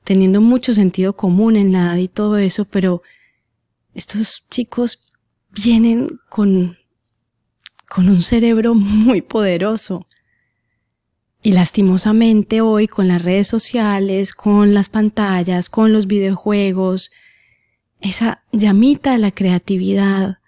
teniendo 0.03 0.41
mucho 0.41 0.75
sentido 0.75 1.15
común 1.15 1.57
en 1.57 1.73
la 1.73 1.99
y 1.99 2.09
todo 2.09 2.37
eso, 2.39 2.65
pero 2.65 3.03
estos 3.95 4.47
chicos 4.51 5.07
vienen 5.51 6.19
con, 6.29 6.79
con 7.89 8.09
un 8.09 8.23
cerebro 8.23 8.75
muy 8.75 9.23
poderoso. 9.23 10.07
Y 11.43 11.53
lastimosamente 11.53 12.63
hoy 12.63 12.87
con 12.87 13.07
las 13.07 13.23
redes 13.23 13.49
sociales, 13.49 14.35
con 14.35 14.73
las 14.73 14.89
pantallas, 14.89 15.69
con 15.69 15.93
los 15.93 16.07
videojuegos, 16.07 17.11
esa 18.01 18.43
llamita 18.53 19.13
de 19.13 19.19
la 19.19 19.31
creatividad, 19.31 20.39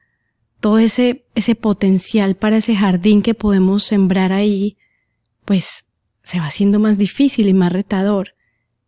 todo 0.61 0.79
ese, 0.79 1.27
ese 1.35 1.55
potencial 1.55 2.37
para 2.37 2.57
ese 2.59 2.77
jardín 2.77 3.23
que 3.23 3.35
podemos 3.35 3.85
sembrar 3.85 4.33
ahí, 4.33 4.77
pues 5.45 5.87
se 6.23 6.41
va 6.41 6.47
haciendo 6.47 6.81
más 6.81 6.99
difícil 6.99 7.49
y 7.49 7.55
más 7.55 7.73
retador. 7.73 8.35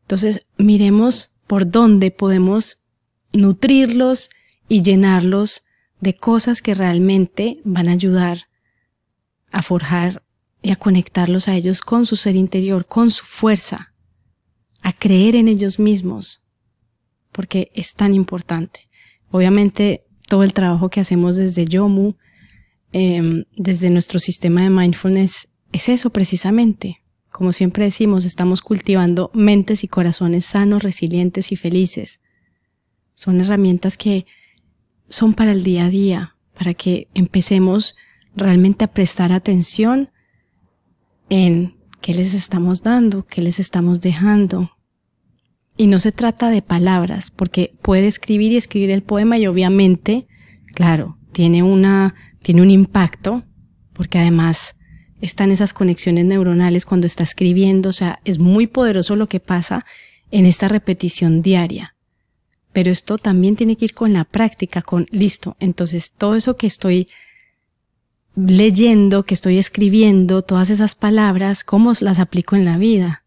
Entonces, 0.02 0.46
miremos 0.56 1.42
por 1.46 1.70
dónde 1.70 2.10
podemos 2.10 2.88
nutrirlos 3.32 4.30
y 4.68 4.82
llenarlos 4.82 5.62
de 6.00 6.14
cosas 6.16 6.62
que 6.62 6.75
realmente 6.75 7.60
van 7.64 7.88
a 7.88 7.92
ayudar 7.92 8.48
a 9.50 9.62
forjar 9.62 10.25
y 10.62 10.70
a 10.70 10.76
conectarlos 10.76 11.48
a 11.48 11.54
ellos 11.54 11.80
con 11.80 12.06
su 12.06 12.16
ser 12.16 12.37
interior, 12.37 12.87
con 12.87 13.10
su 13.10 13.25
fuerza, 13.25 13.94
a 14.82 14.92
creer 14.92 15.37
en 15.37 15.48
ellos 15.48 15.78
mismos, 15.78 16.48
porque 17.32 17.70
es 17.75 17.94
tan 17.94 18.14
importante. 18.14 18.88
Obviamente, 19.30 20.04
todo 20.28 20.44
el 20.44 20.52
trabajo 20.52 20.90
que 20.90 21.00
hacemos 21.00 21.37
desde 21.37 21.64
Yomu, 21.64 22.14
em, 22.92 23.44
desde 23.56 23.90
nuestro 23.90 24.18
sistema 24.18 24.62
de 24.62 24.70
mindfulness, 24.70 25.49
es 25.73 25.88
eso 25.88 26.11
precisamente, 26.11 27.02
como 27.30 27.52
siempre 27.52 27.85
decimos, 27.85 28.25
estamos 28.25 28.62
cultivando 28.62 29.30
mentes 29.35 29.85
y 29.85 29.88
corazones 29.88 30.47
sanos, 30.47 30.82
resilientes 30.82 31.52
y 31.52 31.56
felices. 31.56 32.20
Son 33.14 33.40
herramientas 33.40 33.97
que 33.97 34.26
son 35.08 35.35
para 35.35 35.52
el 35.52 35.64
día 35.64 35.87
a 35.87 35.90
día, 35.90 36.37
para 36.56 36.75
que 36.75 37.08
empecemos 37.14 37.97
realmente 38.35 38.85
a 38.85 38.92
prestar 38.92 39.32
atención 39.32 40.11
en 41.28 41.76
qué 42.00 42.14
les 42.14 42.35
estamos 42.35 42.82
dando, 42.82 43.26
qué 43.26 43.42
les 43.42 43.58
estamos 43.58 44.00
dejando. 44.00 44.70
Y 45.78 45.87
no 45.87 46.00
se 46.00 46.12
trata 46.12 46.50
de 46.50 46.61
palabras, 46.61 47.30
porque 47.30 47.73
puede 47.80 48.08
escribir 48.08 48.52
y 48.52 48.56
escribir 48.56 48.90
el 48.90 49.02
poema 49.02 49.38
y 49.38 49.47
obviamente, 49.47 50.26
claro, 50.75 51.16
tiene 51.32 51.62
una, 51.62 52.16
tiene 52.42 52.62
un 52.62 52.70
impacto, 52.70 53.44
porque 53.92 54.18
además 54.18 54.75
están 55.20 55.52
esas 55.52 55.73
conexiones 55.73 56.25
neuronales 56.25 56.85
cuando 56.85 57.06
está 57.06 57.23
escribiendo, 57.23 57.90
o 57.90 57.92
sea, 57.92 58.18
es 58.25 58.38
muy 58.40 58.66
poderoso 58.66 59.14
lo 59.14 59.28
que 59.28 59.38
pasa 59.38 59.87
en 60.32 60.47
esta 60.47 60.66
repetición 60.66 61.42
diaria. 61.42 61.94
Pero 62.73 62.90
esto 62.90 63.16
también 63.16 63.54
tiene 63.54 63.76
que 63.76 63.87
ir 63.87 63.94
con 63.94 64.12
la 64.12 64.25
práctica, 64.25 64.82
con 64.82 65.06
listo. 65.11 65.56
Entonces, 65.58 66.12
todo 66.12 66.35
eso 66.35 66.56
que 66.56 66.66
estoy 66.66 67.08
leyendo, 68.35 69.25
que 69.25 69.35
estoy 69.35 69.58
escribiendo, 69.58 70.42
todas 70.42 70.70
esas 70.70 70.94
palabras, 70.94 71.62
¿cómo 71.62 71.92
las 72.00 72.18
aplico 72.18 72.56
en 72.56 72.64
la 72.64 72.78
vida? 72.78 73.25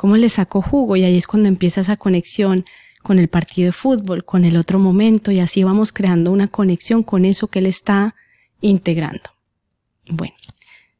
¿Cómo 0.00 0.16
le 0.16 0.30
saco 0.30 0.62
jugo? 0.62 0.96
Y 0.96 1.04
ahí 1.04 1.18
es 1.18 1.26
cuando 1.26 1.46
empieza 1.46 1.82
esa 1.82 1.98
conexión 1.98 2.64
con 3.02 3.18
el 3.18 3.28
partido 3.28 3.66
de 3.66 3.72
fútbol, 3.72 4.24
con 4.24 4.46
el 4.46 4.56
otro 4.56 4.78
momento, 4.78 5.30
y 5.30 5.40
así 5.40 5.62
vamos 5.62 5.92
creando 5.92 6.32
una 6.32 6.48
conexión 6.48 7.02
con 7.02 7.26
eso 7.26 7.48
que 7.48 7.58
él 7.58 7.66
está 7.66 8.14
integrando. 8.62 9.28
Bueno, 10.08 10.32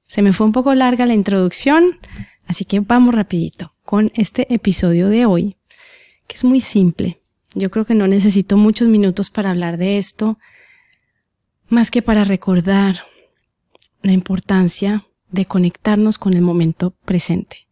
se 0.05 0.21
me 0.21 0.35
fue 0.35 0.45
un 0.45 0.53
poco 0.53 0.75
larga 0.75 1.07
la 1.07 1.15
introducción, 1.15 1.99
así 2.45 2.67
que 2.67 2.81
vamos 2.81 3.15
rapidito 3.15 3.75
con 3.85 4.13
este 4.17 4.53
episodio 4.53 5.09
de 5.09 5.25
hoy, 5.25 5.57
que 6.27 6.37
es 6.37 6.45
muy 6.45 6.61
simple. 6.61 7.23
Yo 7.55 7.71
creo 7.71 7.87
que 7.87 7.95
no 7.95 8.07
necesito 8.07 8.59
muchos 8.59 8.89
minutos 8.89 9.31
para 9.31 9.49
hablar 9.49 9.79
de 9.79 9.97
esto, 9.97 10.39
más 11.71 11.91
que 11.91 12.03
para 12.03 12.25
recordar 12.25 13.01
la 14.03 14.13
importancia 14.13 15.07
de 15.31 15.47
conectarnos 15.47 16.19
con 16.19 16.35
el 16.35 16.43
momento 16.43 16.91
presente. 17.07 17.70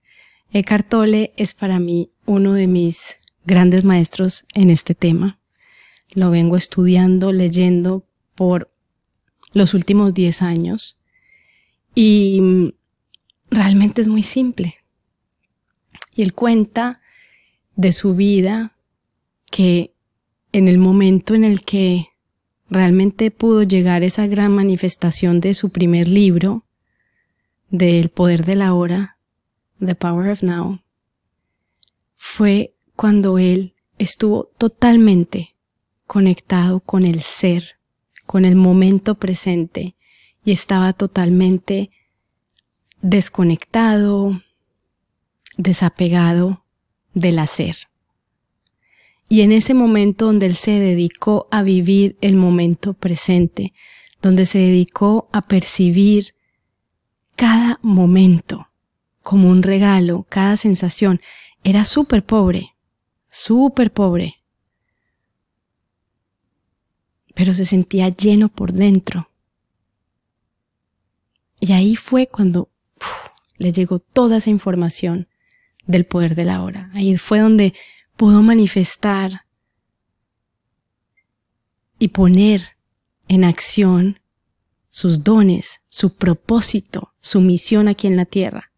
Eckhart 0.52 0.88
Tolle 0.88 1.32
es 1.36 1.54
para 1.54 1.78
mí 1.78 2.10
uno 2.24 2.54
de 2.54 2.66
mis 2.66 3.18
grandes 3.44 3.84
maestros 3.84 4.46
en 4.54 4.70
este 4.70 4.94
tema. 4.94 5.38
Lo 6.14 6.30
vengo 6.30 6.56
estudiando, 6.56 7.32
leyendo 7.32 8.06
por 8.34 8.68
los 9.52 9.74
últimos 9.74 10.14
10 10.14 10.42
años 10.42 11.02
y 11.94 12.72
realmente 13.50 14.00
es 14.00 14.08
muy 14.08 14.22
simple. 14.22 14.76
Y 16.16 16.22
él 16.22 16.32
cuenta 16.32 17.02
de 17.76 17.92
su 17.92 18.14
vida 18.14 18.76
que 19.50 19.94
en 20.52 20.66
el 20.66 20.78
momento 20.78 21.34
en 21.34 21.44
el 21.44 21.60
que 21.62 22.08
realmente 22.70 23.30
pudo 23.30 23.62
llegar 23.64 24.02
esa 24.02 24.26
gran 24.26 24.52
manifestación 24.52 25.40
de 25.40 25.52
su 25.52 25.70
primer 25.70 26.08
libro, 26.08 26.64
del 27.70 28.08
poder 28.08 28.46
de 28.46 28.56
la 28.56 28.72
hora, 28.72 29.17
The 29.84 29.94
Power 29.94 30.28
of 30.30 30.42
Now, 30.42 30.82
fue 32.16 32.74
cuando 32.96 33.38
él 33.38 33.74
estuvo 33.98 34.50
totalmente 34.58 35.54
conectado 36.06 36.80
con 36.80 37.04
el 37.04 37.22
ser, 37.22 37.78
con 38.26 38.44
el 38.44 38.56
momento 38.56 39.16
presente, 39.16 39.94
y 40.44 40.52
estaba 40.52 40.92
totalmente 40.92 41.90
desconectado, 43.02 44.42
desapegado 45.56 46.64
del 47.14 47.38
hacer. 47.38 47.76
Y 49.28 49.42
en 49.42 49.52
ese 49.52 49.74
momento 49.74 50.26
donde 50.26 50.46
él 50.46 50.56
se 50.56 50.80
dedicó 50.80 51.48
a 51.50 51.62
vivir 51.62 52.16
el 52.20 52.34
momento 52.34 52.94
presente, 52.94 53.74
donde 54.22 54.46
se 54.46 54.58
dedicó 54.58 55.28
a 55.32 55.46
percibir 55.46 56.34
cada 57.36 57.78
momento 57.82 58.67
como 59.28 59.50
un 59.50 59.62
regalo, 59.62 60.24
cada 60.30 60.56
sensación, 60.56 61.20
era 61.62 61.84
súper 61.84 62.24
pobre, 62.24 62.74
súper 63.28 63.92
pobre. 63.92 64.36
Pero 67.34 67.52
se 67.52 67.66
sentía 67.66 68.08
lleno 68.08 68.48
por 68.48 68.72
dentro. 68.72 69.30
Y 71.60 71.72
ahí 71.72 71.94
fue 71.94 72.26
cuando 72.26 72.70
le 73.58 73.70
llegó 73.70 73.98
toda 73.98 74.38
esa 74.38 74.48
información 74.48 75.28
del 75.86 76.06
poder 76.06 76.34
de 76.34 76.46
la 76.46 76.62
hora. 76.62 76.90
Ahí 76.94 77.14
fue 77.18 77.40
donde 77.40 77.74
pudo 78.16 78.40
manifestar 78.40 79.44
y 81.98 82.08
poner 82.08 82.78
en 83.28 83.44
acción 83.44 84.20
sus 84.88 85.22
dones, 85.22 85.82
su 85.88 86.14
propósito, 86.14 87.12
su 87.20 87.42
misión 87.42 87.88
aquí 87.88 88.06
en 88.06 88.16
la 88.16 88.24
tierra. 88.24 88.72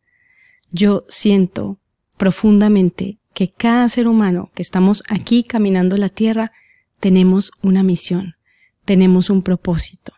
Yo 0.70 1.04
siento 1.08 1.78
profundamente 2.16 3.18
que 3.34 3.50
cada 3.50 3.88
ser 3.88 4.06
humano 4.08 4.50
que 4.54 4.62
estamos 4.62 5.02
aquí 5.08 5.44
caminando 5.44 5.96
la 5.96 6.08
tierra 6.08 6.52
tenemos 7.00 7.52
una 7.62 7.82
misión, 7.82 8.36
tenemos 8.84 9.30
un 9.30 9.42
propósito. 9.42 10.12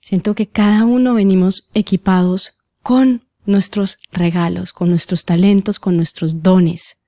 Siento 0.00 0.34
que 0.34 0.48
cada 0.48 0.84
uno 0.84 1.14
venimos 1.14 1.70
equipados 1.74 2.62
con 2.82 3.26
nuestros 3.44 3.98
regalos, 4.12 4.72
con 4.72 4.90
nuestros 4.90 5.24
talentos, 5.24 5.78
con 5.78 5.96
nuestros 5.96 6.42
dones. 6.42 6.98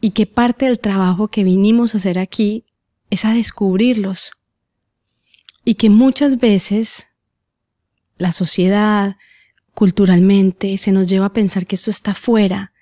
Y 0.00 0.10
que 0.10 0.26
parte 0.26 0.66
del 0.66 0.78
trabajo 0.78 1.28
que 1.28 1.44
vinimos 1.44 1.94
a 1.94 1.98
hacer 1.98 2.18
aquí 2.18 2.64
es 3.10 3.24
a 3.24 3.32
descubrirlos. 3.32 4.32
Y 5.64 5.74
que 5.74 5.90
muchas 5.90 6.38
veces 6.38 7.08
la 8.18 8.32
sociedad, 8.32 9.16
culturalmente, 9.76 10.78
se 10.78 10.90
nos 10.90 11.06
lleva 11.06 11.26
a 11.26 11.32
pensar 11.34 11.66
que 11.66 11.74
esto 11.74 11.90
está 11.90 12.14
fuera 12.14 12.72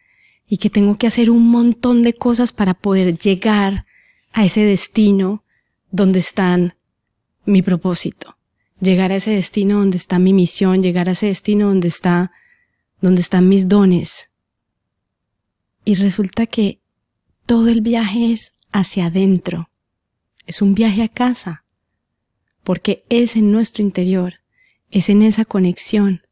y 0.47 0.59
que 0.59 0.71
tengo 0.71 0.97
que 0.97 1.09
hacer 1.09 1.29
un 1.29 1.49
montón 1.51 2.05
de 2.05 2.15
cosas 2.15 2.53
para 2.53 2.73
poder 2.73 3.19
llegar 3.19 3.85
a 4.33 4.45
ese 4.45 4.61
destino 4.61 5.43
donde 5.91 6.21
está 6.21 6.77
mi 7.47 7.63
propósito. 7.63 8.39
Llegar 8.79 9.11
a 9.11 9.17
ese 9.17 9.33
destino 9.33 9.81
donde 9.81 9.97
está 9.97 10.21
mi 10.21 10.33
misión, 10.33 10.85
llegar 10.85 11.09
a 11.09 11.13
ese 11.13 11.27
destino 11.27 11.67
donde 11.67 11.89
está 11.89 12.31
donde 13.01 13.23
están 13.23 13.49
mis 13.49 13.67
dones. 13.67 14.31
Y 15.85 15.97
resulta 15.97 16.47
que 16.47 16.81
todo 17.45 17.71
el 17.71 17.81
viaje 17.81 18.33
es 18.33 18.53
hacia 18.71 19.07
adentro. 19.07 19.69
Es 20.47 20.63
un 20.63 20.77
viaje 20.77 21.03
a 21.03 21.09
casa. 21.09 21.65
Porque 22.63 23.05
es 23.09 23.35
en 23.35 23.51
nuestro 23.51 23.83
interior, 23.83 24.35
es 24.93 25.09
en 25.09 25.23
esa 25.23 25.45
conexión 25.45 26.24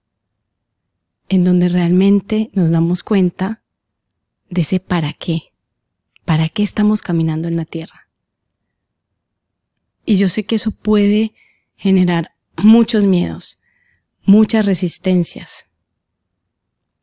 en 1.33 1.45
donde 1.45 1.71
realmente 1.71 2.51
nos 2.53 2.71
damos 2.71 3.03
cuenta 3.03 3.63
de 4.51 4.61
ese 4.61 4.81
para 4.81 5.15
qué. 5.15 5.55
¿Para 6.27 6.51
qué 6.51 6.63
estamos 6.63 7.01
caminando 7.01 7.49
en 7.49 7.57
la 7.57 7.65
tierra? 7.65 8.11
Y 10.05 10.19
yo 10.19 10.29
sé 10.29 10.45
que 10.45 10.57
eso 10.57 10.73
puede 10.73 11.33
generar 11.75 12.33
muchos 12.59 13.07
miedos, 13.07 13.63
muchas 14.27 14.67
resistencias, 14.67 15.71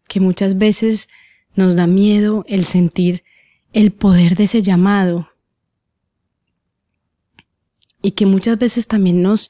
que 0.07 0.19
muchas 0.19 0.59
veces 0.59 1.09
nos 1.55 1.75
da 1.75 1.87
miedo 1.87 2.45
el 2.47 2.65
sentir 2.65 3.23
el 3.73 3.91
poder 3.91 4.35
de 4.35 4.43
ese 4.43 4.61
llamado 4.61 5.27
y 8.03 8.11
que 8.11 8.27
muchas 8.27 8.59
veces 8.59 8.85
también 8.85 9.23
nos 9.23 9.49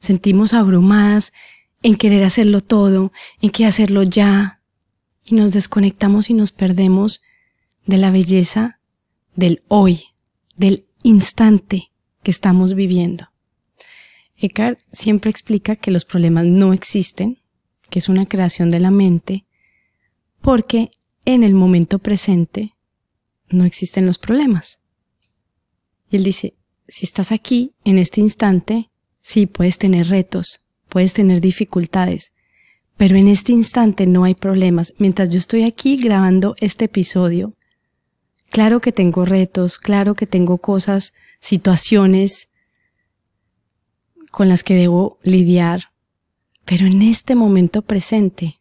sentimos 0.00 0.52
abrumadas 0.52 1.32
en 1.82 1.94
querer 1.94 2.24
hacerlo 2.24 2.60
todo, 2.60 3.12
en 3.40 3.50
que 3.50 3.66
hacerlo 3.66 4.02
ya 4.02 4.60
y 5.24 5.34
nos 5.34 5.52
desconectamos 5.52 6.30
y 6.30 6.34
nos 6.34 6.52
perdemos 6.52 7.22
de 7.86 7.98
la 7.98 8.10
belleza 8.10 8.80
del 9.34 9.62
hoy, 9.68 10.04
del 10.56 10.86
instante 11.02 11.90
que 12.22 12.30
estamos 12.30 12.74
viviendo. 12.74 13.28
Eckhart 14.36 14.80
siempre 14.92 15.30
explica 15.30 15.76
que 15.76 15.90
los 15.90 16.04
problemas 16.04 16.46
no 16.46 16.72
existen, 16.72 17.38
que 17.90 17.98
es 17.98 18.08
una 18.08 18.26
creación 18.26 18.70
de 18.70 18.80
la 18.80 18.90
mente 18.90 19.46
porque 20.40 20.90
en 21.24 21.42
el 21.42 21.54
momento 21.54 21.98
presente 21.98 22.74
no 23.48 23.64
existen 23.64 24.06
los 24.06 24.18
problemas. 24.18 24.80
Y 26.10 26.16
él 26.16 26.24
dice, 26.24 26.54
si 26.86 27.04
estás 27.04 27.32
aquí, 27.32 27.74
en 27.84 27.98
este 27.98 28.20
instante, 28.20 28.90
sí, 29.20 29.46
puedes 29.46 29.78
tener 29.78 30.08
retos, 30.08 30.67
puedes 30.88 31.12
tener 31.12 31.40
dificultades, 31.40 32.32
pero 32.96 33.16
en 33.16 33.28
este 33.28 33.52
instante 33.52 34.06
no 34.06 34.24
hay 34.24 34.34
problemas. 34.34 34.94
Mientras 34.98 35.30
yo 35.30 35.38
estoy 35.38 35.64
aquí 35.64 35.96
grabando 35.96 36.56
este 36.58 36.86
episodio, 36.86 37.54
claro 38.50 38.80
que 38.80 38.92
tengo 38.92 39.24
retos, 39.24 39.78
claro 39.78 40.14
que 40.14 40.26
tengo 40.26 40.58
cosas, 40.58 41.14
situaciones 41.40 42.48
con 44.30 44.48
las 44.48 44.62
que 44.62 44.74
debo 44.74 45.18
lidiar, 45.22 45.92
pero 46.64 46.86
en 46.86 47.02
este 47.02 47.34
momento 47.34 47.82
presente 47.82 48.60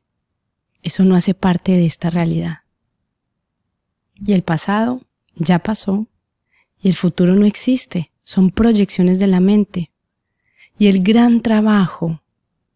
eso 0.84 1.04
no 1.04 1.16
hace 1.16 1.34
parte 1.34 1.74
de 1.74 1.86
esta 1.86 2.10
realidad. 2.10 2.60
Y 4.16 4.34
el 4.34 4.44
pasado 4.44 5.02
ya 5.36 5.60
pasó 5.60 6.08
y 6.82 6.90
el 6.90 6.96
futuro 6.96 7.36
no 7.36 7.46
existe, 7.46 8.12
son 8.24 8.52
proyecciones 8.52 9.20
de 9.20 9.28
la 9.28 9.40
mente. 9.40 9.92
Y 10.80 10.88
el 10.88 11.02
gran 11.02 11.42
trabajo, 11.42 12.22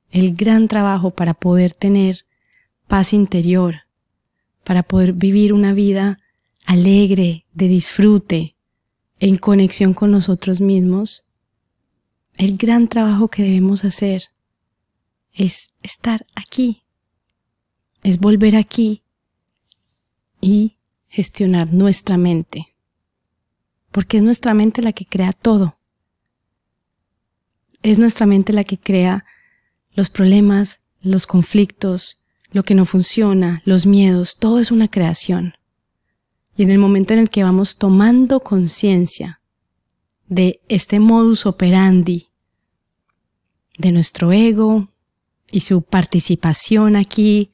el 0.10 0.36
gran 0.36 0.68
trabajo 0.68 1.12
para 1.12 1.34
poder 1.34 1.74
tener 1.74 2.26
paz 2.88 3.14
interior, 3.14 3.82
para 4.64 4.84
poder 4.84 5.14
vivir 5.14 5.54
una 5.54 5.74
vida 5.74 6.20
alegre, 6.66 7.46
de 7.54 7.68
disfrute, 7.68 8.56
en 9.20 9.38
conexión 9.38 9.94
con 9.94 10.12
nosotros 10.12 10.62
mismos, 10.62 11.30
el 12.36 12.58
gran 12.58 12.88
trabajo 12.88 13.28
que 13.28 13.44
debemos 13.44 13.86
hacer 13.86 14.24
es 15.32 15.70
estar 15.84 16.26
aquí, 16.36 16.84
es 18.04 18.20
volver 18.20 18.56
aquí 18.56 19.04
y 20.42 20.78
gestionar 21.08 21.72
nuestra 21.72 22.18
mente. 22.18 22.76
Porque 23.92 24.18
es 24.18 24.24
nuestra 24.24 24.54
mente 24.54 24.82
la 24.82 24.94
que 24.94 25.06
crea 25.06 25.34
todo. 25.34 25.78
Es 27.84 28.00
nuestra 28.00 28.26
mente 28.26 28.54
la 28.54 28.63
que 28.63 28.78
crea 28.78 29.26
los 29.94 30.10
problemas, 30.10 30.82
los 31.02 31.26
conflictos, 31.26 32.24
lo 32.52 32.63
que 32.63 32.76
no 32.76 32.86
funciona, 32.86 33.62
los 33.65 33.86
miedos, 33.86 34.38
todo 34.38 34.60
es 34.60 34.72
una 34.72 34.88
creación. 34.88 35.56
Y 36.56 36.63
en 36.63 36.72
el 36.72 36.78
momento 36.78 37.13
en 37.13 37.20
el 37.20 37.30
que 37.30 37.44
vamos 37.44 37.78
tomando 37.78 38.41
conciencia 38.41 39.41
de 40.28 40.62
este 40.70 41.00
modus 41.00 41.46
operandi, 41.46 42.28
de 43.78 43.91
nuestro 43.91 44.32
ego 44.32 44.89
y 45.50 45.62
su 45.62 45.82
participación 45.82 46.96
aquí 46.96 47.52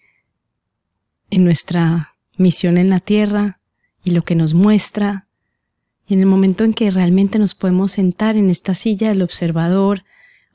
en 1.29 1.45
nuestra 1.45 2.15
misión 2.37 2.77
en 2.77 2.89
la 2.89 2.99
tierra 2.99 3.59
y 4.03 4.11
lo 4.11 4.23
que 4.23 4.35
nos 4.35 4.53
muestra, 4.53 5.27
y 6.07 6.13
en 6.13 6.21
el 6.21 6.25
momento 6.25 6.63
en 6.63 6.73
que 6.73 6.89
realmente 6.91 7.39
nos 7.39 7.55
podemos 7.55 7.93
sentar 7.93 8.35
en 8.35 8.49
esta 8.49 8.73
silla 8.75 9.09
del 9.09 9.21
observador, 9.21 10.03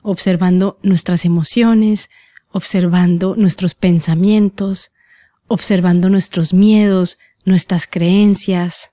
observando 0.03 0.77
nuestras 0.83 1.25
emociones, 1.25 2.09
observando 2.51 3.35
nuestros 3.35 3.73
pensamientos, 3.73 4.91
observando 5.47 6.09
nuestros 6.09 6.53
miedos, 6.53 7.17
nuestras 7.45 7.87
creencias, 7.87 8.91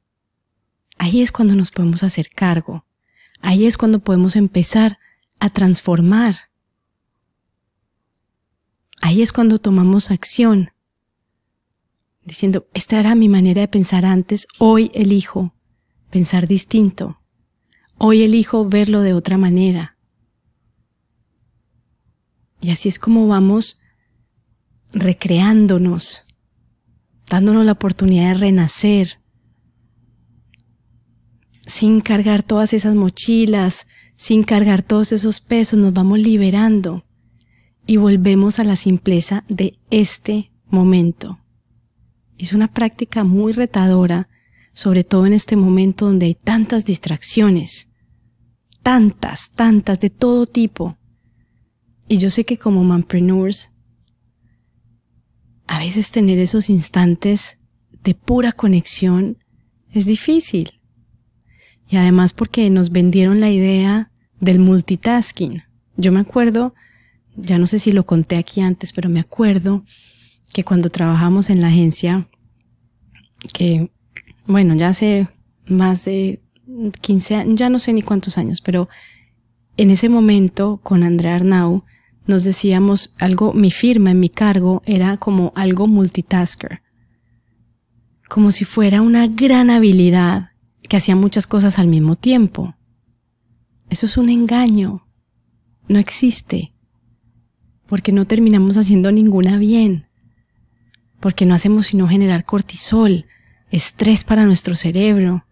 ahí 0.98 1.20
es 1.20 1.32
cuando 1.32 1.54
nos 1.54 1.70
podemos 1.70 2.02
hacer 2.02 2.30
cargo, 2.30 2.86
ahí 3.42 3.66
es 3.66 3.76
cuando 3.76 4.00
podemos 4.00 4.36
empezar 4.36 4.98
a 5.38 5.50
transformar, 5.50 6.50
ahí 9.02 9.22
es 9.22 9.32
cuando 9.32 9.58
tomamos 9.58 10.10
acción 10.10 10.70
diciendo, 12.24 12.68
esta 12.74 13.00
era 13.00 13.14
mi 13.14 13.28
manera 13.28 13.60
de 13.62 13.68
pensar 13.68 14.04
antes, 14.04 14.46
hoy 14.58 14.90
elijo 14.94 15.54
pensar 16.10 16.46
distinto, 16.46 17.20
hoy 17.98 18.22
elijo 18.22 18.66
verlo 18.66 19.00
de 19.00 19.14
otra 19.14 19.36
manera. 19.36 19.96
Y 22.60 22.70
así 22.70 22.88
es 22.88 22.98
como 22.98 23.26
vamos 23.26 23.80
recreándonos, 24.92 26.24
dándonos 27.28 27.64
la 27.64 27.72
oportunidad 27.72 28.34
de 28.34 28.40
renacer, 28.40 29.20
sin 31.66 32.00
cargar 32.00 32.42
todas 32.42 32.72
esas 32.72 32.94
mochilas, 32.94 33.86
sin 34.16 34.42
cargar 34.42 34.82
todos 34.82 35.12
esos 35.12 35.40
pesos, 35.40 35.78
nos 35.78 35.92
vamos 35.92 36.18
liberando 36.18 37.06
y 37.86 37.96
volvemos 37.96 38.58
a 38.58 38.64
la 38.64 38.76
simpleza 38.76 39.44
de 39.48 39.78
este 39.90 40.52
momento. 40.66 41.38
Es 42.36 42.52
una 42.52 42.68
práctica 42.68 43.24
muy 43.24 43.52
retadora 43.52 44.28
sobre 44.72 45.04
todo 45.04 45.26
en 45.26 45.32
este 45.32 45.56
momento 45.56 46.06
donde 46.06 46.26
hay 46.26 46.34
tantas 46.34 46.84
distracciones, 46.84 47.88
tantas, 48.82 49.50
tantas, 49.50 50.00
de 50.00 50.10
todo 50.10 50.46
tipo. 50.46 50.96
Y 52.10 52.18
yo 52.18 52.28
sé 52.28 52.44
que 52.44 52.58
como 52.58 52.82
manpreneurs, 52.82 53.70
a 55.68 55.78
veces 55.78 56.10
tener 56.10 56.40
esos 56.40 56.68
instantes 56.68 57.58
de 58.02 58.16
pura 58.16 58.50
conexión 58.50 59.38
es 59.92 60.06
difícil. 60.06 60.80
Y 61.88 61.98
además 61.98 62.32
porque 62.32 62.68
nos 62.68 62.90
vendieron 62.90 63.38
la 63.38 63.48
idea 63.48 64.10
del 64.40 64.58
multitasking. 64.58 65.62
Yo 65.96 66.10
me 66.10 66.18
acuerdo, 66.18 66.74
ya 67.36 67.58
no 67.58 67.68
sé 67.68 67.78
si 67.78 67.92
lo 67.92 68.04
conté 68.04 68.38
aquí 68.38 68.60
antes, 68.60 68.92
pero 68.92 69.08
me 69.08 69.20
acuerdo 69.20 69.84
que 70.52 70.64
cuando 70.64 70.88
trabajamos 70.88 71.48
en 71.48 71.60
la 71.60 71.68
agencia, 71.68 72.28
que, 73.52 73.92
bueno, 74.48 74.74
ya 74.74 74.88
hace 74.88 75.28
más 75.68 76.06
de 76.06 76.42
15 77.02 77.34
años, 77.36 77.54
ya 77.54 77.68
no 77.68 77.78
sé 77.78 77.92
ni 77.92 78.02
cuántos 78.02 78.36
años, 78.36 78.60
pero 78.60 78.88
en 79.76 79.92
ese 79.92 80.08
momento 80.08 80.80
con 80.82 81.04
Andrea 81.04 81.36
Arnau 81.36 81.84
nos 82.26 82.44
decíamos 82.44 83.14
algo, 83.18 83.52
mi 83.52 83.70
firma 83.70 84.10
en 84.10 84.20
mi 84.20 84.28
cargo 84.28 84.82
era 84.86 85.16
como 85.16 85.52
algo 85.56 85.86
multitasker, 85.86 86.82
como 88.28 88.52
si 88.52 88.64
fuera 88.64 89.02
una 89.02 89.26
gran 89.26 89.70
habilidad 89.70 90.50
que 90.88 90.96
hacía 90.96 91.16
muchas 91.16 91.46
cosas 91.46 91.78
al 91.78 91.86
mismo 91.86 92.16
tiempo. 92.16 92.74
Eso 93.88 94.06
es 94.06 94.16
un 94.16 94.28
engaño, 94.28 95.06
no 95.88 95.98
existe, 95.98 96.72
porque 97.86 98.12
no 98.12 98.26
terminamos 98.26 98.76
haciendo 98.76 99.10
ninguna 99.10 99.58
bien, 99.58 100.06
porque 101.18 101.46
no 101.46 101.54
hacemos 101.54 101.88
sino 101.88 102.08
generar 102.08 102.44
cortisol, 102.44 103.26
estrés 103.70 104.24
para 104.24 104.46
nuestro 104.46 104.76
cerebro, 104.76 105.44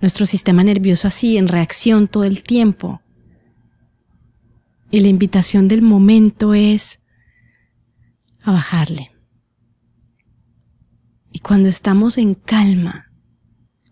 nuestro 0.00 0.26
sistema 0.26 0.62
nervioso 0.64 1.08
así 1.08 1.38
en 1.38 1.48
reacción 1.48 2.08
todo 2.08 2.24
el 2.24 2.42
tiempo. 2.42 3.02
Y 4.90 5.00
la 5.00 5.08
invitación 5.08 5.68
del 5.68 5.82
momento 5.82 6.54
es 6.54 7.00
a 8.42 8.52
bajarle. 8.52 9.10
Y 11.30 11.40
cuando 11.40 11.68
estamos 11.68 12.16
en 12.16 12.34
calma, 12.34 13.12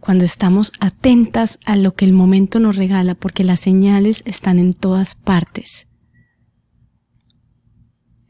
cuando 0.01 0.25
estamos 0.25 0.73
atentas 0.81 1.59
a 1.67 1.77
lo 1.77 1.93
que 1.93 2.05
el 2.05 2.13
momento 2.13 2.61
nos 2.61 2.77
regala, 2.77 3.15
porque 3.15 3.45
las 3.45 3.61
señales 3.61 4.23
están 4.25 4.59
en 4.59 4.73
todas 4.73 5.15
partes. 5.15 5.89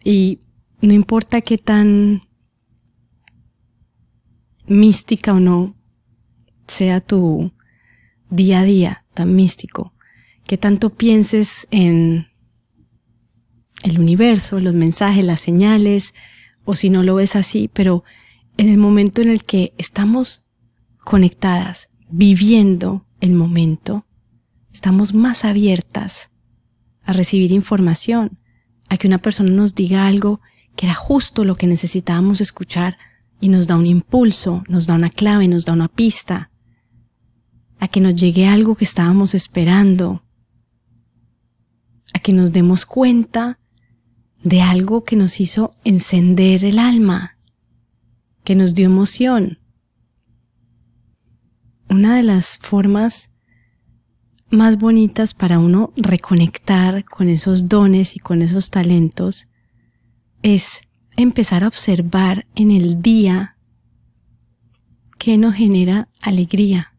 Y 0.03 0.41
no 0.81 0.95
importa 0.95 1.41
qué 1.41 1.59
tan 1.59 2.23
mística 4.67 5.35
o 5.35 5.41
no 5.41 5.77
sea 6.67 7.01
tu 7.01 7.53
día 8.31 8.61
a 8.61 8.65
día 8.65 9.05
tan 9.15 9.35
místico, 9.35 9.95
que 10.45 10.59
tanto 10.59 10.91
pienses 10.91 11.69
en 11.71 12.27
el 13.83 14.01
universo, 14.01 14.61
los 14.61 14.75
mensajes, 14.75 15.25
las 15.25 15.41
señales, 15.41 16.15
o 16.65 16.75
si 16.75 16.91
no 16.91 17.03
lo 17.03 17.15
ves 17.15 17.37
así, 17.37 17.69
pero 17.73 18.05
en 18.57 18.69
el 18.69 18.79
momento 18.79 19.23
en 19.23 19.31
el 19.31 19.45
que 19.45 19.73
estamos 19.79 20.55
conectadas, 21.05 21.91
viviendo 22.09 23.07
el 23.21 23.33
momento, 23.33 24.07
estamos 24.73 25.15
más 25.15 25.45
abiertas 25.45 26.31
a 27.05 27.13
recibir 27.13 27.53
información, 27.53 28.41
a 28.89 28.97
que 28.97 29.07
una 29.07 29.19
persona 29.19 29.51
nos 29.51 29.75
diga 29.75 30.07
algo 30.07 30.41
que 30.75 30.87
era 30.87 30.95
justo 30.95 31.45
lo 31.45 31.57
que 31.57 31.67
necesitábamos 31.67 32.41
escuchar 32.41 32.97
y 33.41 33.49
nos 33.49 33.67
da 33.67 33.77
un 33.77 33.87
impulso, 33.87 34.65
nos 34.69 34.87
da 34.87 34.95
una 34.95 35.11
clave, 35.11 35.49
nos 35.49 35.65
da 35.65 35.73
una 35.73 35.89
pista, 35.89 36.51
a 37.79 37.89
que 37.89 38.01
nos 38.01 38.15
llegue 38.15 38.47
algo 38.47 38.75
que 38.75 38.85
estábamos 38.85 39.35
esperando, 39.35 40.23
a 42.13 42.19
que 42.19 42.33
nos 42.33 42.53
demos 42.53 42.87
cuenta 42.87 43.59
de 44.47 44.63
algo 44.63 45.03
que 45.03 45.17
nos 45.17 45.41
hizo 45.41 45.75
encender 45.83 46.65
el 46.65 46.79
alma, 46.79 47.37
que 48.45 48.55
nos 48.55 48.77
dio 48.77 48.87
emoción. 48.87 49.59
Una 51.91 52.15
de 52.15 52.23
las 52.23 52.59
formas 52.59 53.31
más 54.49 54.79
bonitas 54.79 55.35
para 55.35 55.59
uno 55.59 55.93
reconectar 55.97 57.03
con 57.03 57.29
esos 57.29 57.69
dones 57.69 58.15
y 58.15 58.21
con 58.21 58.41
esos 58.41 58.71
talentos 58.71 59.49
es 60.43 60.83
empezar 61.17 61.65
a 61.65 61.69
observar 61.69 62.47
en 62.55 62.71
el 62.71 63.03
día 63.03 63.57
qué 65.19 65.39
nos 65.39 65.57
genera 65.57 66.09
alegría, 66.23 66.95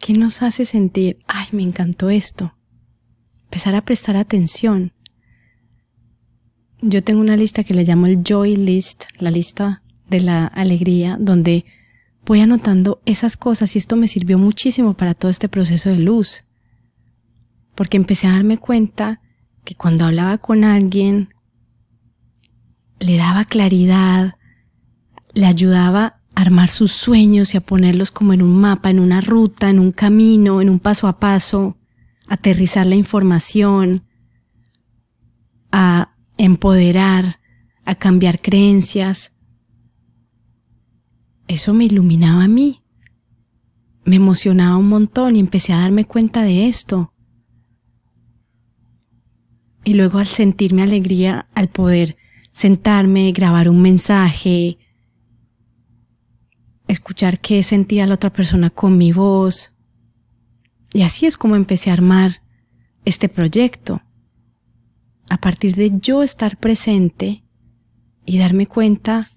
qué 0.00 0.12
nos 0.12 0.42
hace 0.42 0.66
sentir, 0.66 1.20
ay, 1.26 1.46
me 1.52 1.62
encantó 1.62 2.10
esto. 2.10 2.54
Empezar 3.44 3.74
a 3.74 3.86
prestar 3.86 4.16
atención. 4.16 4.92
Yo 6.82 7.04
tengo 7.04 7.20
una 7.20 7.36
lista 7.36 7.62
que 7.62 7.74
le 7.74 7.84
llamo 7.84 8.06
el 8.06 8.22
Joy 8.24 8.56
List, 8.56 9.04
la 9.18 9.30
lista 9.30 9.82
de 10.08 10.20
la 10.20 10.46
alegría, 10.46 11.18
donde 11.20 11.66
voy 12.24 12.40
anotando 12.40 13.02
esas 13.04 13.36
cosas 13.36 13.74
y 13.74 13.78
esto 13.78 13.96
me 13.96 14.08
sirvió 14.08 14.38
muchísimo 14.38 14.94
para 14.94 15.14
todo 15.14 15.30
este 15.30 15.48
proceso 15.48 15.90
de 15.90 15.98
luz. 15.98 16.46
Porque 17.74 17.98
empecé 17.98 18.28
a 18.28 18.32
darme 18.32 18.56
cuenta 18.56 19.20
que 19.64 19.74
cuando 19.74 20.06
hablaba 20.06 20.38
con 20.38 20.64
alguien, 20.64 21.34
le 22.98 23.18
daba 23.18 23.44
claridad, 23.44 24.36
le 25.34 25.46
ayudaba 25.46 26.20
a 26.34 26.40
armar 26.40 26.70
sus 26.70 26.92
sueños 26.92 27.52
y 27.52 27.58
a 27.58 27.60
ponerlos 27.60 28.10
como 28.10 28.32
en 28.32 28.40
un 28.40 28.58
mapa, 28.58 28.88
en 28.88 29.00
una 29.00 29.20
ruta, 29.20 29.68
en 29.68 29.80
un 29.80 29.92
camino, 29.92 30.62
en 30.62 30.70
un 30.70 30.78
paso 30.78 31.08
a 31.08 31.18
paso, 31.18 31.76
aterrizar 32.26 32.86
la 32.86 32.94
información, 32.94 34.04
a 35.72 36.14
empoderar, 36.44 37.40
a 37.84 37.94
cambiar 37.94 38.40
creencias. 38.40 39.34
Eso 41.48 41.74
me 41.74 41.84
iluminaba 41.84 42.44
a 42.44 42.48
mí. 42.48 42.82
Me 44.04 44.16
emocionaba 44.16 44.76
un 44.76 44.88
montón 44.88 45.36
y 45.36 45.40
empecé 45.40 45.72
a 45.72 45.80
darme 45.80 46.04
cuenta 46.04 46.42
de 46.42 46.66
esto. 46.66 47.12
Y 49.84 49.94
luego 49.94 50.18
al 50.18 50.26
sentirme 50.26 50.82
alegría, 50.82 51.48
al 51.54 51.68
poder 51.68 52.16
sentarme, 52.52 53.32
grabar 53.32 53.68
un 53.68 53.82
mensaje, 53.82 54.78
escuchar 56.88 57.38
qué 57.40 57.62
sentía 57.62 58.06
la 58.06 58.14
otra 58.14 58.32
persona 58.32 58.70
con 58.70 58.96
mi 58.96 59.12
voz. 59.12 59.76
Y 60.92 61.02
así 61.02 61.26
es 61.26 61.36
como 61.36 61.56
empecé 61.56 61.90
a 61.90 61.94
armar 61.94 62.42
este 63.04 63.28
proyecto. 63.28 64.02
A 65.30 65.38
partir 65.38 65.74
de 65.76 65.98
yo 65.98 66.22
estar 66.22 66.58
presente 66.58 67.42
y 68.26 68.36
darme 68.36 68.66
cuenta 68.66 69.30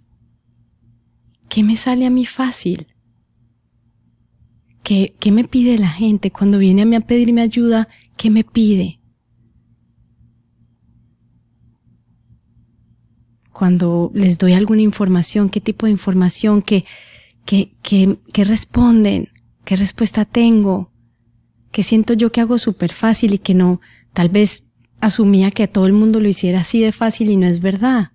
qué 1.47 1.63
me 1.63 1.77
sale 1.77 2.05
a 2.05 2.09
mí 2.09 2.25
fácil. 2.25 2.87
¿Qué, 4.83 5.15
¿Qué 5.17 5.31
me 5.31 5.45
pide 5.45 5.77
la 5.77 5.87
gente 5.87 6.29
cuando 6.31 6.57
viene 6.57 6.81
a 6.81 6.85
mí 6.85 6.97
a 6.97 6.99
pedirme 6.99 7.39
ayuda? 7.39 7.87
¿Qué 8.17 8.29
me 8.29 8.43
pide? 8.43 8.99
cuando 13.53 14.11
les 14.13 14.39
doy 14.39 14.53
alguna 14.53 14.81
información, 14.81 15.47
qué 15.47 15.61
tipo 15.61 15.85
de 15.85 15.91
información, 15.93 16.61
qué, 16.61 16.83
qué, 17.45 17.77
qué, 17.81 18.17
qué 18.33 18.43
responden, 18.43 19.29
qué 19.63 19.75
respuesta 19.75 20.25
tengo, 20.25 20.91
qué 21.71 21.83
siento 21.83 22.13
yo 22.13 22.31
que 22.31 22.41
hago 22.41 22.57
súper 22.57 22.91
fácil 22.91 23.35
y 23.35 23.37
que 23.37 23.53
no, 23.53 23.79
tal 24.11 24.29
vez 24.29 24.72
asumía 25.03 25.51
que 25.51 25.67
todo 25.67 25.85
el 25.85 25.93
mundo 25.93 26.21
lo 26.21 26.29
hiciera 26.29 26.61
así 26.61 26.81
de 26.81 26.93
fácil 26.93 27.29
y 27.29 27.35
no 27.35 27.45
es 27.45 27.59
verdad. 27.59 28.13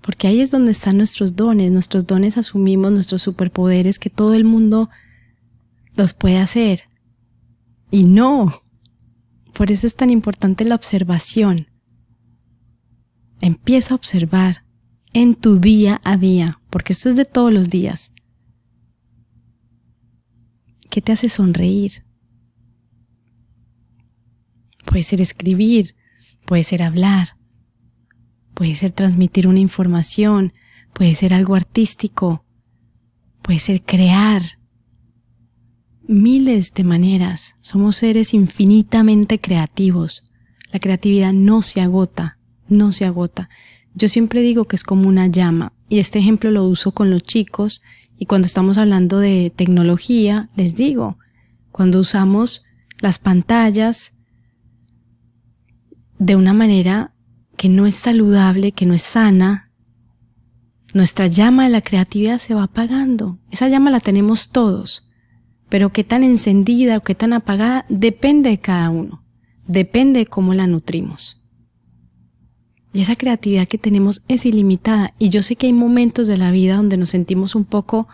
Porque 0.00 0.28
ahí 0.28 0.40
es 0.40 0.50
donde 0.50 0.70
están 0.70 0.98
nuestros 0.98 1.34
dones, 1.34 1.72
nuestros 1.72 2.06
dones 2.06 2.38
asumimos 2.38 2.92
nuestros 2.92 3.22
superpoderes 3.22 3.98
que 3.98 4.10
todo 4.10 4.34
el 4.34 4.44
mundo 4.44 4.90
los 5.96 6.14
puede 6.14 6.38
hacer. 6.38 6.84
Y 7.90 8.04
no. 8.04 8.52
Por 9.52 9.72
eso 9.72 9.86
es 9.86 9.96
tan 9.96 10.10
importante 10.10 10.64
la 10.64 10.74
observación. 10.76 11.66
Empieza 13.40 13.94
a 13.94 13.96
observar 13.96 14.64
en 15.12 15.34
tu 15.34 15.58
día 15.58 16.00
a 16.04 16.16
día, 16.16 16.60
porque 16.70 16.92
esto 16.92 17.08
es 17.08 17.16
de 17.16 17.24
todos 17.24 17.52
los 17.52 17.68
días. 17.68 18.12
¿Qué 20.88 21.00
te 21.00 21.12
hace 21.12 21.28
sonreír? 21.28 22.03
Puede 24.84 25.02
ser 25.02 25.20
escribir, 25.20 25.94
puede 26.46 26.64
ser 26.64 26.82
hablar, 26.82 27.36
puede 28.54 28.74
ser 28.74 28.92
transmitir 28.92 29.46
una 29.46 29.60
información, 29.60 30.52
puede 30.92 31.14
ser 31.14 31.34
algo 31.34 31.54
artístico, 31.54 32.44
puede 33.42 33.58
ser 33.58 33.82
crear. 33.82 34.42
Miles 36.06 36.74
de 36.74 36.84
maneras. 36.84 37.56
Somos 37.60 37.96
seres 37.96 38.34
infinitamente 38.34 39.40
creativos. 39.40 40.24
La 40.70 40.78
creatividad 40.78 41.32
no 41.32 41.62
se 41.62 41.80
agota 41.80 42.38
no 42.68 42.92
se 42.92 43.04
agota. 43.04 43.48
Yo 43.94 44.08
siempre 44.08 44.42
digo 44.42 44.64
que 44.64 44.76
es 44.76 44.84
como 44.84 45.08
una 45.08 45.26
llama 45.26 45.72
y 45.88 45.98
este 45.98 46.18
ejemplo 46.18 46.50
lo 46.50 46.66
uso 46.66 46.92
con 46.92 47.10
los 47.10 47.22
chicos, 47.22 47.82
y 48.16 48.26
cuando 48.26 48.46
estamos 48.46 48.78
hablando 48.78 49.18
de 49.18 49.52
tecnología, 49.54 50.48
les 50.56 50.76
digo, 50.76 51.18
cuando 51.72 52.00
usamos 52.00 52.64
las 53.00 53.18
pantallas 53.18 54.13
de 56.24 56.36
una 56.36 56.54
manera 56.54 57.12
que 57.58 57.68
no 57.68 57.84
es 57.84 57.96
saludable, 57.96 58.72
que 58.72 58.86
no 58.86 58.94
es 58.94 59.02
sana, 59.02 59.70
nuestra 60.94 61.26
llama 61.26 61.64
de 61.64 61.70
la 61.70 61.82
creatividad 61.82 62.38
se 62.38 62.54
va 62.54 62.62
apagando. 62.62 63.38
Esa 63.50 63.68
llama 63.68 63.90
la 63.90 64.00
tenemos 64.00 64.48
todos, 64.48 65.06
pero 65.68 65.92
qué 65.92 66.02
tan 66.02 66.24
encendida 66.24 66.96
o 66.96 67.02
qué 67.02 67.14
tan 67.14 67.34
apagada 67.34 67.84
depende 67.90 68.48
de 68.48 68.58
cada 68.58 68.88
uno, 68.88 69.22
depende 69.66 70.20
de 70.20 70.26
cómo 70.26 70.54
la 70.54 70.66
nutrimos. 70.66 71.44
Y 72.94 73.02
esa 73.02 73.16
creatividad 73.16 73.68
que 73.68 73.76
tenemos 73.76 74.24
es 74.28 74.46
ilimitada. 74.46 75.12
Y 75.18 75.28
yo 75.28 75.42
sé 75.42 75.56
que 75.56 75.66
hay 75.66 75.72
momentos 75.74 76.26
de 76.26 76.38
la 76.38 76.52
vida 76.52 76.76
donde 76.76 76.96
nos 76.96 77.10
sentimos 77.10 77.54
un 77.54 77.66
poco, 77.66 78.08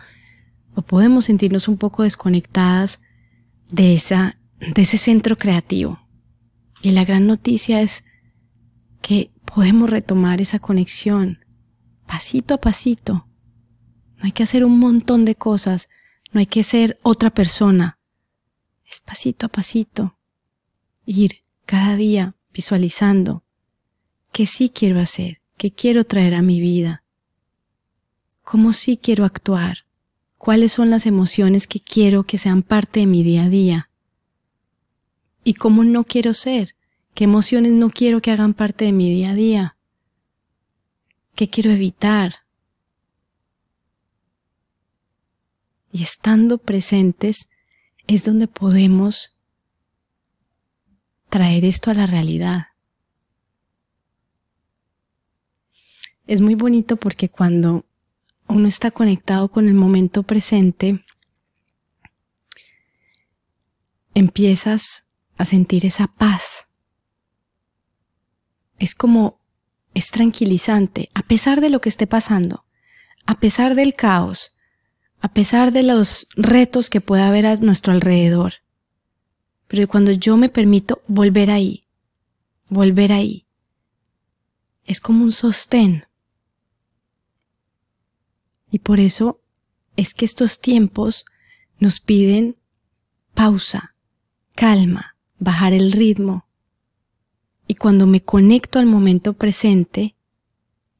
o 0.75 0.81
podemos 0.81 1.25
sentirnos 1.25 1.69
un 1.69 1.77
poco 1.77 2.03
desconectadas 2.03 2.99
de 3.71 3.93
esa, 3.93 4.37
de 4.59 4.81
ese 4.81 4.97
centro 4.97 5.37
creativo. 5.37 6.01
Y 6.81 6.91
la 6.91 7.05
gran 7.05 7.27
noticia 7.27 7.81
es 7.81 8.03
que 9.01 9.31
podemos 9.45 9.89
retomar 9.89 10.41
esa 10.41 10.59
conexión 10.59 11.45
pasito 12.07 12.55
a 12.55 12.57
pasito. 12.57 13.27
No 14.17 14.23
hay 14.23 14.31
que 14.31 14.43
hacer 14.43 14.65
un 14.65 14.79
montón 14.79 15.23
de 15.25 15.35
cosas, 15.35 15.89
no 16.31 16.39
hay 16.39 16.45
que 16.45 16.63
ser 16.63 16.97
otra 17.03 17.29
persona. 17.29 17.99
Es 18.85 18.99
pasito 18.99 19.45
a 19.45 19.49
pasito. 19.49 20.17
Ir 21.05 21.43
cada 21.65 21.95
día 21.95 22.35
visualizando 22.53 23.43
qué 24.31 24.45
sí 24.45 24.69
quiero 24.69 24.99
hacer, 24.99 25.41
qué 25.57 25.71
quiero 25.71 26.03
traer 26.03 26.33
a 26.33 26.41
mi 26.41 26.59
vida, 26.59 27.03
cómo 28.43 28.73
sí 28.73 28.97
quiero 28.97 29.23
actuar, 29.25 29.85
cuáles 30.37 30.71
son 30.71 30.89
las 30.89 31.05
emociones 31.05 31.67
que 31.67 31.79
quiero 31.79 32.23
que 32.23 32.37
sean 32.37 32.63
parte 32.63 33.01
de 33.01 33.05
mi 33.05 33.23
día 33.23 33.43
a 33.43 33.49
día 33.49 33.90
y 35.43 35.55
cómo 35.55 35.83
no 35.83 36.03
quiero 36.03 36.33
ser, 36.33 36.75
qué 37.13 37.23
emociones 37.23 37.71
no 37.71 37.89
quiero 37.89 38.21
que 38.21 38.31
hagan 38.31 38.53
parte 38.53 38.85
de 38.85 38.91
mi 38.91 39.09
día 39.09 39.31
a 39.31 39.35
día, 39.35 39.77
qué 41.35 41.49
quiero 41.49 41.71
evitar. 41.71 42.35
Y 45.91 46.03
estando 46.03 46.57
presentes 46.57 47.49
es 48.07 48.23
donde 48.23 48.47
podemos 48.47 49.37
traer 51.29 51.65
esto 51.65 51.91
a 51.91 51.93
la 51.93 52.05
realidad. 52.05 52.67
Es 56.27 56.39
muy 56.39 56.55
bonito 56.55 56.95
porque 56.97 57.29
cuando 57.29 57.85
uno 58.47 58.67
está 58.67 58.91
conectado 58.91 59.49
con 59.49 59.67
el 59.67 59.73
momento 59.73 60.23
presente, 60.23 61.03
empiezas 64.13 65.05
a 65.37 65.45
sentir 65.45 65.85
esa 65.85 66.07
paz. 66.07 66.67
Es 68.77 68.95
como, 68.95 69.39
es 69.93 70.11
tranquilizante, 70.11 71.09
a 71.13 71.23
pesar 71.23 71.61
de 71.61 71.69
lo 71.69 71.81
que 71.81 71.89
esté 71.89 72.07
pasando, 72.07 72.65
a 73.25 73.39
pesar 73.39 73.75
del 73.75 73.93
caos, 73.93 74.57
a 75.19 75.33
pesar 75.33 75.71
de 75.71 75.83
los 75.83 76.27
retos 76.35 76.89
que 76.89 77.01
pueda 77.01 77.27
haber 77.27 77.45
a 77.45 77.55
nuestro 77.57 77.93
alrededor. 77.93 78.55
Pero 79.67 79.87
cuando 79.87 80.11
yo 80.11 80.37
me 80.37 80.49
permito 80.49 81.01
volver 81.07 81.51
ahí, 81.51 81.85
volver 82.69 83.11
ahí, 83.11 83.45
es 84.85 84.99
como 84.99 85.23
un 85.23 85.31
sostén 85.31 86.05
y 88.71 88.79
por 88.79 88.99
eso 89.01 89.41
es 89.97 90.13
que 90.13 90.25
estos 90.25 90.59
tiempos 90.59 91.25
nos 91.77 91.99
piden 91.99 92.55
pausa, 93.33 93.95
calma, 94.55 95.10
bajar 95.41 95.73
el 95.73 95.91
ritmo. 95.91 96.45
Y 97.67 97.75
cuando 97.75 98.07
me 98.07 98.23
conecto 98.23 98.79
al 98.79 98.85
momento 98.85 99.33
presente, 99.33 100.15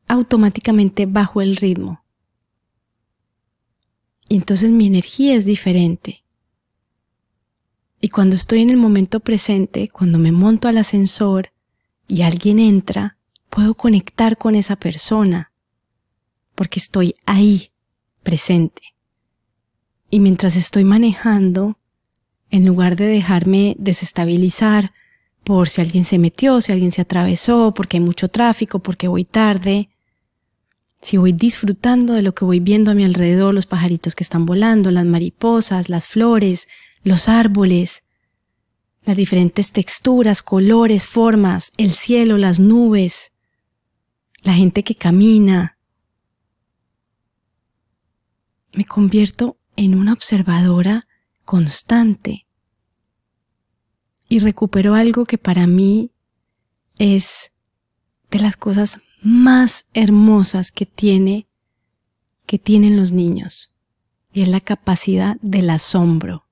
automáticamente 0.08 1.06
bajo 1.06 1.41
el 1.41 1.56
ritmo. 1.56 2.04
Y 4.27 4.36
entonces 4.36 4.71
mi 4.71 4.88
energía 4.88 5.36
es 5.36 5.45
diferente. 5.45 6.23
Y 8.01 8.10
cuando 8.10 8.36
estoy 8.36 8.62
en 8.62 8.71
el 8.71 8.77
momento 8.77 9.19
presente, 9.19 9.88
cuando 9.88 10.17
me 10.17 10.32
monto 10.32 10.67
al 10.67 10.80
ascensor 10.80 11.54
y 12.08 12.23
alguien 12.23 12.58
entra, 12.58 13.17
puedo 13.49 13.75
conectar 13.75 14.38
con 14.38 14.56
esa 14.56 14.75
persona 14.75 15.51
porque 16.56 16.80
estoy 16.80 17.15
ahí, 17.25 17.71
presente. 18.23 18.82
Y 20.10 20.19
mientras 20.19 20.56
estoy 20.56 20.84
manejando, 20.84 21.77
en 22.52 22.66
lugar 22.66 22.96
de 22.96 23.08
dejarme 23.08 23.76
desestabilizar 23.80 24.92
por 25.44 25.70
si 25.70 25.82
alguien 25.82 26.06
se 26.06 26.20
metió, 26.20 26.62
si 26.62 26.72
alguien 26.72 26.92
se 26.92 27.02
atravesó, 27.02 27.74
porque 27.74 27.98
hay 27.98 28.02
mucho 28.02 28.28
tráfico, 28.28 28.80
porque 28.80 29.08
voy 29.08 29.26
tarde, 29.26 29.90
si 31.02 31.18
voy 31.18 31.32
disfrutando 31.32 32.14
de 32.14 32.22
lo 32.22 32.36
que 32.36 32.46
voy 32.46 32.60
viendo 32.60 32.92
a 32.92 32.94
mi 32.94 33.04
alrededor, 33.04 33.54
los 33.54 33.66
pajaritos 33.66 34.14
que 34.14 34.24
están 34.24 34.46
volando, 34.46 34.92
las 34.92 35.06
mariposas, 35.06 35.90
las 35.90 36.08
flores, 36.08 36.68
los 37.04 37.28
árboles, 37.28 38.04
las 39.04 39.18
diferentes 39.18 39.72
texturas, 39.72 40.44
colores, 40.44 41.08
formas, 41.08 41.72
el 41.78 41.92
cielo, 41.92 42.38
las 42.38 42.60
nubes, 42.60 43.32
la 44.44 44.54
gente 44.54 44.84
que 44.84 44.94
camina, 44.94 45.78
me 48.74 48.86
convierto 48.86 49.58
en 49.76 49.96
una 49.96 50.14
observadora 50.14 51.08
constante 51.52 52.48
y 54.30 54.40
recupero 54.40 54.96
algo 54.96 55.26
que 55.26 55.38
para 55.38 55.68
mí 55.68 56.14
es 56.98 57.52
de 58.30 58.40
las 58.40 58.56
cosas 58.56 59.02
más 59.22 59.84
hermosas 59.94 60.72
que 60.72 60.86
tiene 60.86 61.50
que 62.46 62.58
tienen 62.58 62.96
los 62.96 63.12
niños 63.12 63.78
y 64.32 64.44
es 64.44 64.48
la 64.48 64.62
capacidad 64.62 65.36
del 65.42 65.70
asombro. 65.72 66.48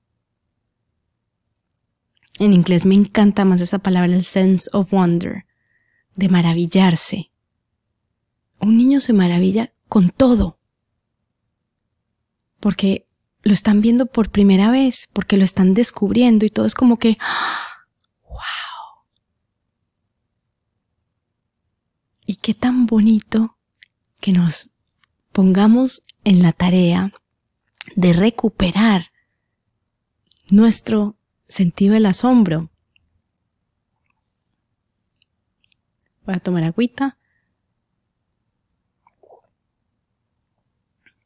En 2.38 2.52
inglés 2.52 2.84
me 2.84 2.94
encanta 2.94 3.46
más 3.46 3.62
esa 3.62 3.78
palabra, 3.78 4.14
el 4.14 4.22
sense 4.22 4.68
of 4.74 4.92
wonder, 4.92 5.46
de 6.14 6.28
maravillarse. 6.28 7.32
Un 8.58 8.76
niño 8.76 9.00
se 9.00 9.14
maravilla 9.14 9.72
con 9.88 10.10
todo 10.10 10.58
porque 12.60 13.09
lo 13.42 13.52
están 13.52 13.80
viendo 13.80 14.06
por 14.06 14.30
primera 14.30 14.70
vez, 14.70 15.08
porque 15.12 15.36
lo 15.36 15.44
están 15.44 15.74
descubriendo 15.74 16.44
y 16.44 16.50
todo 16.50 16.66
es 16.66 16.74
como 16.74 16.98
que, 16.98 17.18
wow. 18.24 18.38
Y 22.26 22.36
qué 22.36 22.54
tan 22.54 22.86
bonito 22.86 23.56
que 24.20 24.32
nos 24.32 24.76
pongamos 25.32 26.02
en 26.24 26.42
la 26.42 26.52
tarea 26.52 27.12
de 27.96 28.12
recuperar 28.12 29.10
nuestro 30.48 31.16
sentido 31.48 31.94
del 31.94 32.06
asombro. 32.06 32.70
Voy 36.26 36.34
a 36.34 36.40
tomar 36.40 36.64
agüita. 36.64 37.18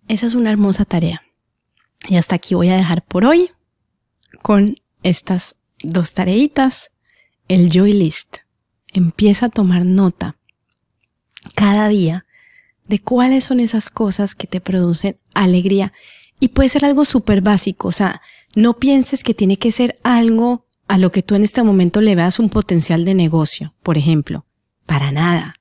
Esa 0.07 0.27
es 0.27 0.35
una 0.35 0.50
hermosa 0.50 0.85
tarea. 0.85 1.22
Y 2.09 2.17
hasta 2.17 2.37
aquí 2.37 2.55
voy 2.55 2.69
a 2.69 2.77
dejar 2.77 3.03
por 3.03 3.25
hoy 3.25 3.51
con 4.43 4.77
estas 5.03 5.57
dos 5.83 6.12
tareitas. 6.14 6.90
El 7.49 7.71
Joy 7.71 7.93
List. 7.93 8.38
Empieza 8.93 9.47
a 9.47 9.51
tomar 9.51 9.85
nota 9.85 10.37
cada 11.55 11.88
día 11.88 12.25
de 12.87 13.01
cuáles 13.01 13.45
son 13.45 13.61
esas 13.61 13.90
cosas 13.90 14.35
que 14.35 14.47
te 14.47 14.61
producen 14.61 15.19
alegría. 15.35 15.93
Y 16.40 16.49
puede 16.49 16.69
ser 16.69 16.85
algo 16.85 17.05
súper 17.05 17.40
básico. 17.40 17.88
O 17.88 17.93
sea, 17.93 18.23
no 18.55 18.79
pienses 18.79 19.25
que 19.25 19.35
tiene 19.35 19.59
que 19.59 19.73
ser 19.73 19.97
algo 20.03 20.67
a 20.88 20.99
lo 20.99 21.11
que 21.11 21.23
tú 21.23 21.35
en 21.35 21.45
este 21.45 21.62
momento 21.62 22.01
le 22.01 22.14
veas 22.14 22.38
un 22.38 22.51
potencial 22.51 23.05
de 23.05 23.14
negocio, 23.14 23.75
por 23.83 23.99
ejemplo. 23.99 24.45
Para 24.87 25.12
nada. 25.12 25.57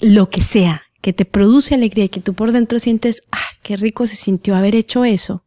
Lo 0.00 0.30
que 0.30 0.42
sea, 0.42 0.82
que 1.00 1.12
te 1.12 1.24
produce 1.24 1.74
alegría 1.74 2.06
y 2.06 2.08
que 2.08 2.20
tú 2.20 2.34
por 2.34 2.52
dentro 2.52 2.78
sientes, 2.78 3.22
ah, 3.32 3.38
qué 3.64 3.78
rico 3.78 4.06
se 4.06 4.14
sintió 4.14 4.54
haber 4.54 4.76
hecho 4.76 5.06
eso. 5.06 5.46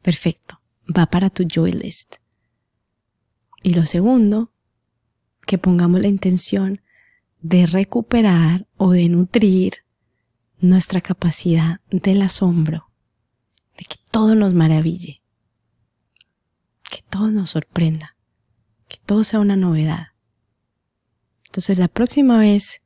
Perfecto, 0.00 0.60
va 0.88 1.06
para 1.06 1.28
tu 1.28 1.44
joy 1.46 1.70
list. 1.70 2.16
Y 3.62 3.74
lo 3.74 3.84
segundo, 3.84 4.50
que 5.46 5.58
pongamos 5.58 6.00
la 6.00 6.08
intención 6.08 6.80
de 7.42 7.66
recuperar 7.66 8.66
o 8.78 8.92
de 8.92 9.08
nutrir 9.10 9.84
nuestra 10.58 11.02
capacidad 11.02 11.80
del 11.90 12.22
asombro, 12.22 12.88
de 13.76 13.84
que 13.84 13.96
todo 14.10 14.34
nos 14.34 14.54
maraville, 14.54 15.22
que 16.90 17.02
todo 17.10 17.30
nos 17.30 17.50
sorprenda, 17.50 18.16
que 18.88 18.96
todo 19.04 19.22
sea 19.22 19.40
una 19.40 19.56
novedad. 19.56 20.08
Entonces 21.44 21.78
la 21.78 21.88
próxima 21.88 22.38
vez 22.38 22.80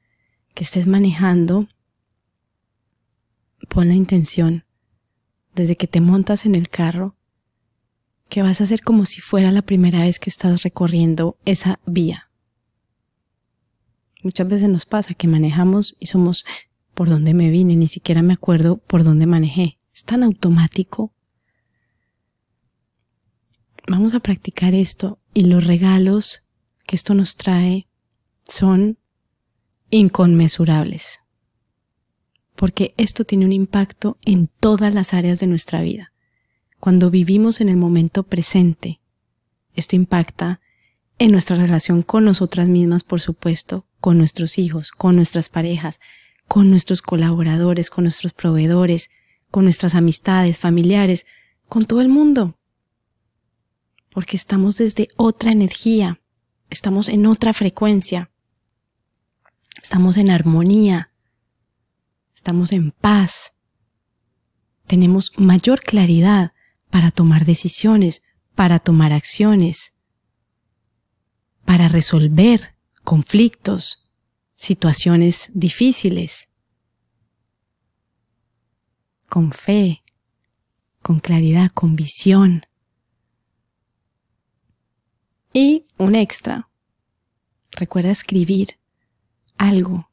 que 0.53 0.65
estés 0.65 0.89
manejando 0.89 1.69
pon 3.69 3.89
la 3.89 3.95
intención 3.95 4.65
desde 5.55 5.77
que 5.77 5.87
te 5.87 6.01
montas 6.01 6.47
en 6.47 6.55
el 6.55 6.69
carro 6.69 7.17
que 8.29 8.43
vas 8.43 8.61
a 8.61 8.65
hacer 8.65 8.83
como 8.83 9.05
si 9.05 9.21
fuera 9.21 9.51
la 9.53 9.63
primera 9.63 10.01
vez 10.01 10.19
que 10.19 10.31
estás 10.31 10.63
recorriendo 10.63 11.39
esa 11.45 11.81
vía. 11.87 12.31
Muchas 14.23 14.49
veces 14.49 14.69
nos 14.69 14.87
pasa 14.87 15.15
que 15.15 15.29
manejamos 15.29 15.97
y 16.01 16.07
somos 16.07 16.45
por 16.95 17.09
dónde 17.09 17.35
me 17.35 17.51
vine, 17.51 17.77
ni 17.77 17.87
siquiera 17.87 18.23
me 18.23 18.33
acuerdo 18.33 18.79
por 18.79 19.05
dónde 19.05 19.27
manejé. 19.27 19.79
Es 19.95 20.05
tan 20.05 20.23
automático. 20.23 21.13
Vamos 23.87 24.15
a 24.15 24.21
practicar 24.21 24.75
esto 24.75 25.21
y 25.33 25.45
los 25.45 25.65
regalos 25.65 26.49
que 26.87 26.97
esto 26.97 27.15
nos 27.15 27.37
trae 27.37 27.87
son 28.49 28.99
inconmensurables. 29.91 31.21
Porque 32.57 32.95
esto 32.97 33.25
tiene 33.25 33.45
un 33.45 33.53
impacto 33.53 34.19
en 34.25 34.49
todas 34.49 34.92
las 34.95 35.14
áreas 35.14 35.38
de 35.38 35.47
nuestra 35.47 35.83
vida. 35.83 36.12
Cuando 36.81 37.11
vivimos 37.11 37.61
en 37.61 37.69
el 37.69 37.77
momento 37.77 38.23
presente, 38.23 39.01
esto 39.75 39.97
impacta 39.97 40.61
en 41.19 41.33
nuestra 41.33 41.57
relación 41.57 42.03
con 42.03 42.25
nosotras 42.25 42.69
mismas, 42.69 43.05
por 43.05 43.21
supuesto, 43.21 43.85
con 44.01 44.19
nuestros 44.19 44.59
hijos, 44.59 44.90
con 44.90 45.16
nuestras 45.16 45.49
parejas, 45.49 46.01
con 46.47 46.71
nuestros 46.71 47.03
colaboradores, 47.03 47.90
con 47.90 48.05
nuestros 48.05 48.33
proveedores, 48.33 49.11
con 49.51 49.64
nuestras 49.64 49.95
amistades, 49.95 50.59
familiares, 50.59 51.27
con 51.69 51.85
todo 51.85 52.01
el 52.01 52.09
mundo. 52.09 52.59
Porque 54.11 54.37
estamos 54.37 54.79
desde 54.79 55.09
otra 55.16 55.53
energía, 55.53 56.21
estamos 56.71 57.09
en 57.09 57.27
otra 57.27 57.53
frecuencia, 57.53 58.31
estamos 59.83 60.16
en 60.16 60.31
armonía, 60.31 61.11
estamos 62.37 62.70
en 62.70 62.90
paz, 62.90 63.55
tenemos 64.87 65.33
mayor 65.38 65.81
claridad 65.81 66.53
para 66.90 67.11
tomar 67.11 67.46
decisiones, 67.46 68.22
para 68.55 68.79
tomar 68.79 69.12
acciones, 69.12 69.94
para 71.64 71.88
resolver 71.88 72.77
conflictos, 73.05 74.12
situaciones 74.55 75.51
difíciles, 75.55 76.51
con 79.29 79.51
fe, 79.51 80.05
con 81.03 81.20
claridad, 81.20 81.70
con 81.70 81.96
visión. 81.96 82.66
Y 85.55 85.87
un 85.96 86.14
extra, 86.14 86.68
recuerda 87.72 88.11
escribir 88.11 88.79
algo 89.57 90.11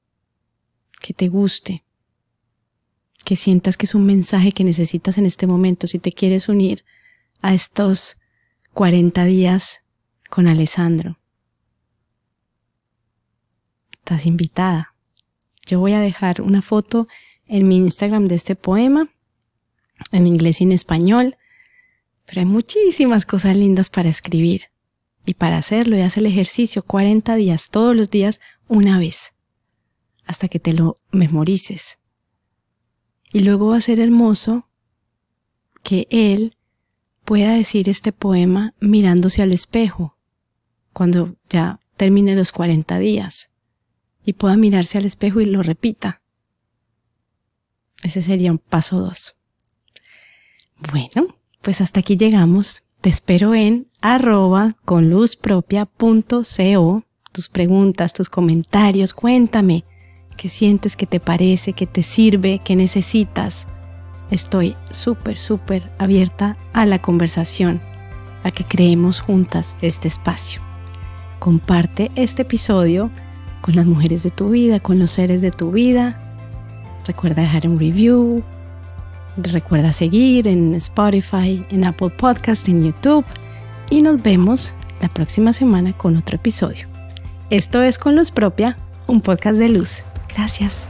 que 1.02 1.14
te 1.14 1.28
guste, 1.28 1.84
que 3.34 3.38
sientas 3.38 3.78
que 3.78 3.88
es 3.88 3.96
un 3.96 4.06
mensaje 4.06 4.52
que 4.52 4.64
necesitas 4.64 5.18
en 5.18 5.26
este 5.26 5.48
momento, 5.48 5.88
si 5.88 5.98
te 5.98 6.12
quieres 6.12 6.50
unir 6.50 6.86
a 7.42 7.56
estos 7.56 8.22
40 8.74 9.26
días 9.26 9.80
con 10.30 10.48
Alessandro. 10.48 11.18
Estás 13.94 14.28
invitada. 14.28 14.94
Yo 15.66 15.80
voy 15.80 15.94
a 15.94 16.00
dejar 16.00 16.42
una 16.42 16.62
foto 16.62 17.08
en 17.48 17.68
mi 17.68 17.78
Instagram 17.78 18.28
de 18.28 18.36
este 18.36 18.56
poema, 18.56 19.10
en 20.12 20.28
inglés 20.28 20.62
y 20.62 20.66
en 20.66 20.72
español, 20.72 21.36
pero 22.28 22.42
hay 22.42 22.46
muchísimas 22.46 23.26
cosas 23.26 23.58
lindas 23.58 23.90
para 23.90 24.10
escribir 24.10 24.66
y 25.26 25.34
para 25.34 25.58
hacerlo 25.58 25.98
y 25.98 26.02
haz 26.02 26.18
el 26.18 26.28
ejercicio 26.28 26.84
40 26.84 27.34
días, 27.34 27.72
todos 27.72 27.96
los 27.96 28.12
días, 28.12 28.42
una 28.68 29.00
vez, 29.00 29.34
hasta 30.24 30.48
que 30.50 30.60
te 30.60 30.74
lo 30.74 30.98
memorices. 31.12 31.98
Y 33.34 33.42
luego 33.42 33.68
va 33.70 33.78
a 33.78 33.82
ser 33.82 34.00
hermoso 34.00 34.70
que 35.82 36.08
él 36.12 36.52
pueda 37.26 37.54
decir 37.54 37.90
este 37.90 38.12
poema 38.12 38.74
mirándose 38.80 39.42
al 39.42 39.52
espejo 39.52 40.18
cuando 40.94 41.36
ya 41.50 41.80
termine 41.98 42.36
los 42.36 42.52
40 42.52 43.00
días 43.00 43.50
y 44.24 44.34
pueda 44.34 44.56
mirarse 44.56 45.00
al 45.00 45.06
espejo 45.06 45.42
y 45.42 45.46
lo 45.46 45.64
repita. 45.64 46.22
Ese 48.04 48.22
sería 48.22 48.52
un 48.52 48.60
paso 48.60 49.00
dos. 49.00 49.36
Bueno, 50.92 51.36
pues 51.62 51.82
hasta 51.82 52.02
aquí 52.02 52.18
llegamos. 52.18 52.84
Te 53.02 53.10
espero 53.10 53.56
en 53.56 53.88
arroba 54.02 54.70
con 54.86 55.10
luz 55.10 55.38
Tus 57.32 57.50
preguntas, 57.50 58.14
tus 58.14 58.30
comentarios, 58.30 59.14
cuéntame 59.14 59.86
qué 60.36 60.50
sientes, 60.50 60.96
qué 60.96 61.06
te 61.06 61.20
parece, 61.20 61.74
qué 61.74 61.86
te 61.86 62.04
sirve, 62.04 62.60
qué 62.64 62.76
necesitas. 62.76 63.68
Estoy 64.32 64.76
súper, 64.92 65.38
súper 65.38 65.92
abierta 66.00 66.58
a 66.74 66.86
la 66.86 67.00
conversación, 67.00 67.82
a 68.44 68.52
que 68.52 68.64
creemos 68.64 69.20
juntas 69.20 69.76
este 69.82 70.08
espacio. 70.08 70.62
Comparte 71.40 72.12
este 72.16 72.44
episodio 72.44 73.12
con 73.62 73.76
las 73.76 73.86
mujeres 73.86 74.24
de 74.24 74.32
tu 74.32 74.50
vida, 74.50 74.80
con 74.80 75.00
los 75.00 75.12
seres 75.12 75.42
de 75.42 75.52
tu 75.52 75.72
vida. 75.72 76.20
Recuerda 77.06 77.42
dejar 77.42 77.68
un 77.68 77.80
review. 77.80 78.44
Recuerda 79.38 79.94
seguir 79.94 80.48
en 80.48 80.76
Spotify, 80.76 81.66
en 81.70 81.86
Apple 81.86 82.10
Podcast, 82.12 82.68
en 82.70 82.84
YouTube. 82.84 83.26
Y 83.90 84.02
nos 84.02 84.22
vemos 84.22 84.74
la 85.02 85.10
próxima 85.10 85.54
semana 85.54 85.94
con 85.94 86.18
otro 86.18 86.36
episodio. 86.36 86.88
Esto 87.50 87.82
es 87.82 87.98
Con 87.98 88.16
Luz 88.16 88.32
Propia, 88.32 88.78
un 89.06 89.22
podcast 89.22 89.58
de 89.58 89.70
luz. 89.70 90.04
Gracias. 90.36 90.88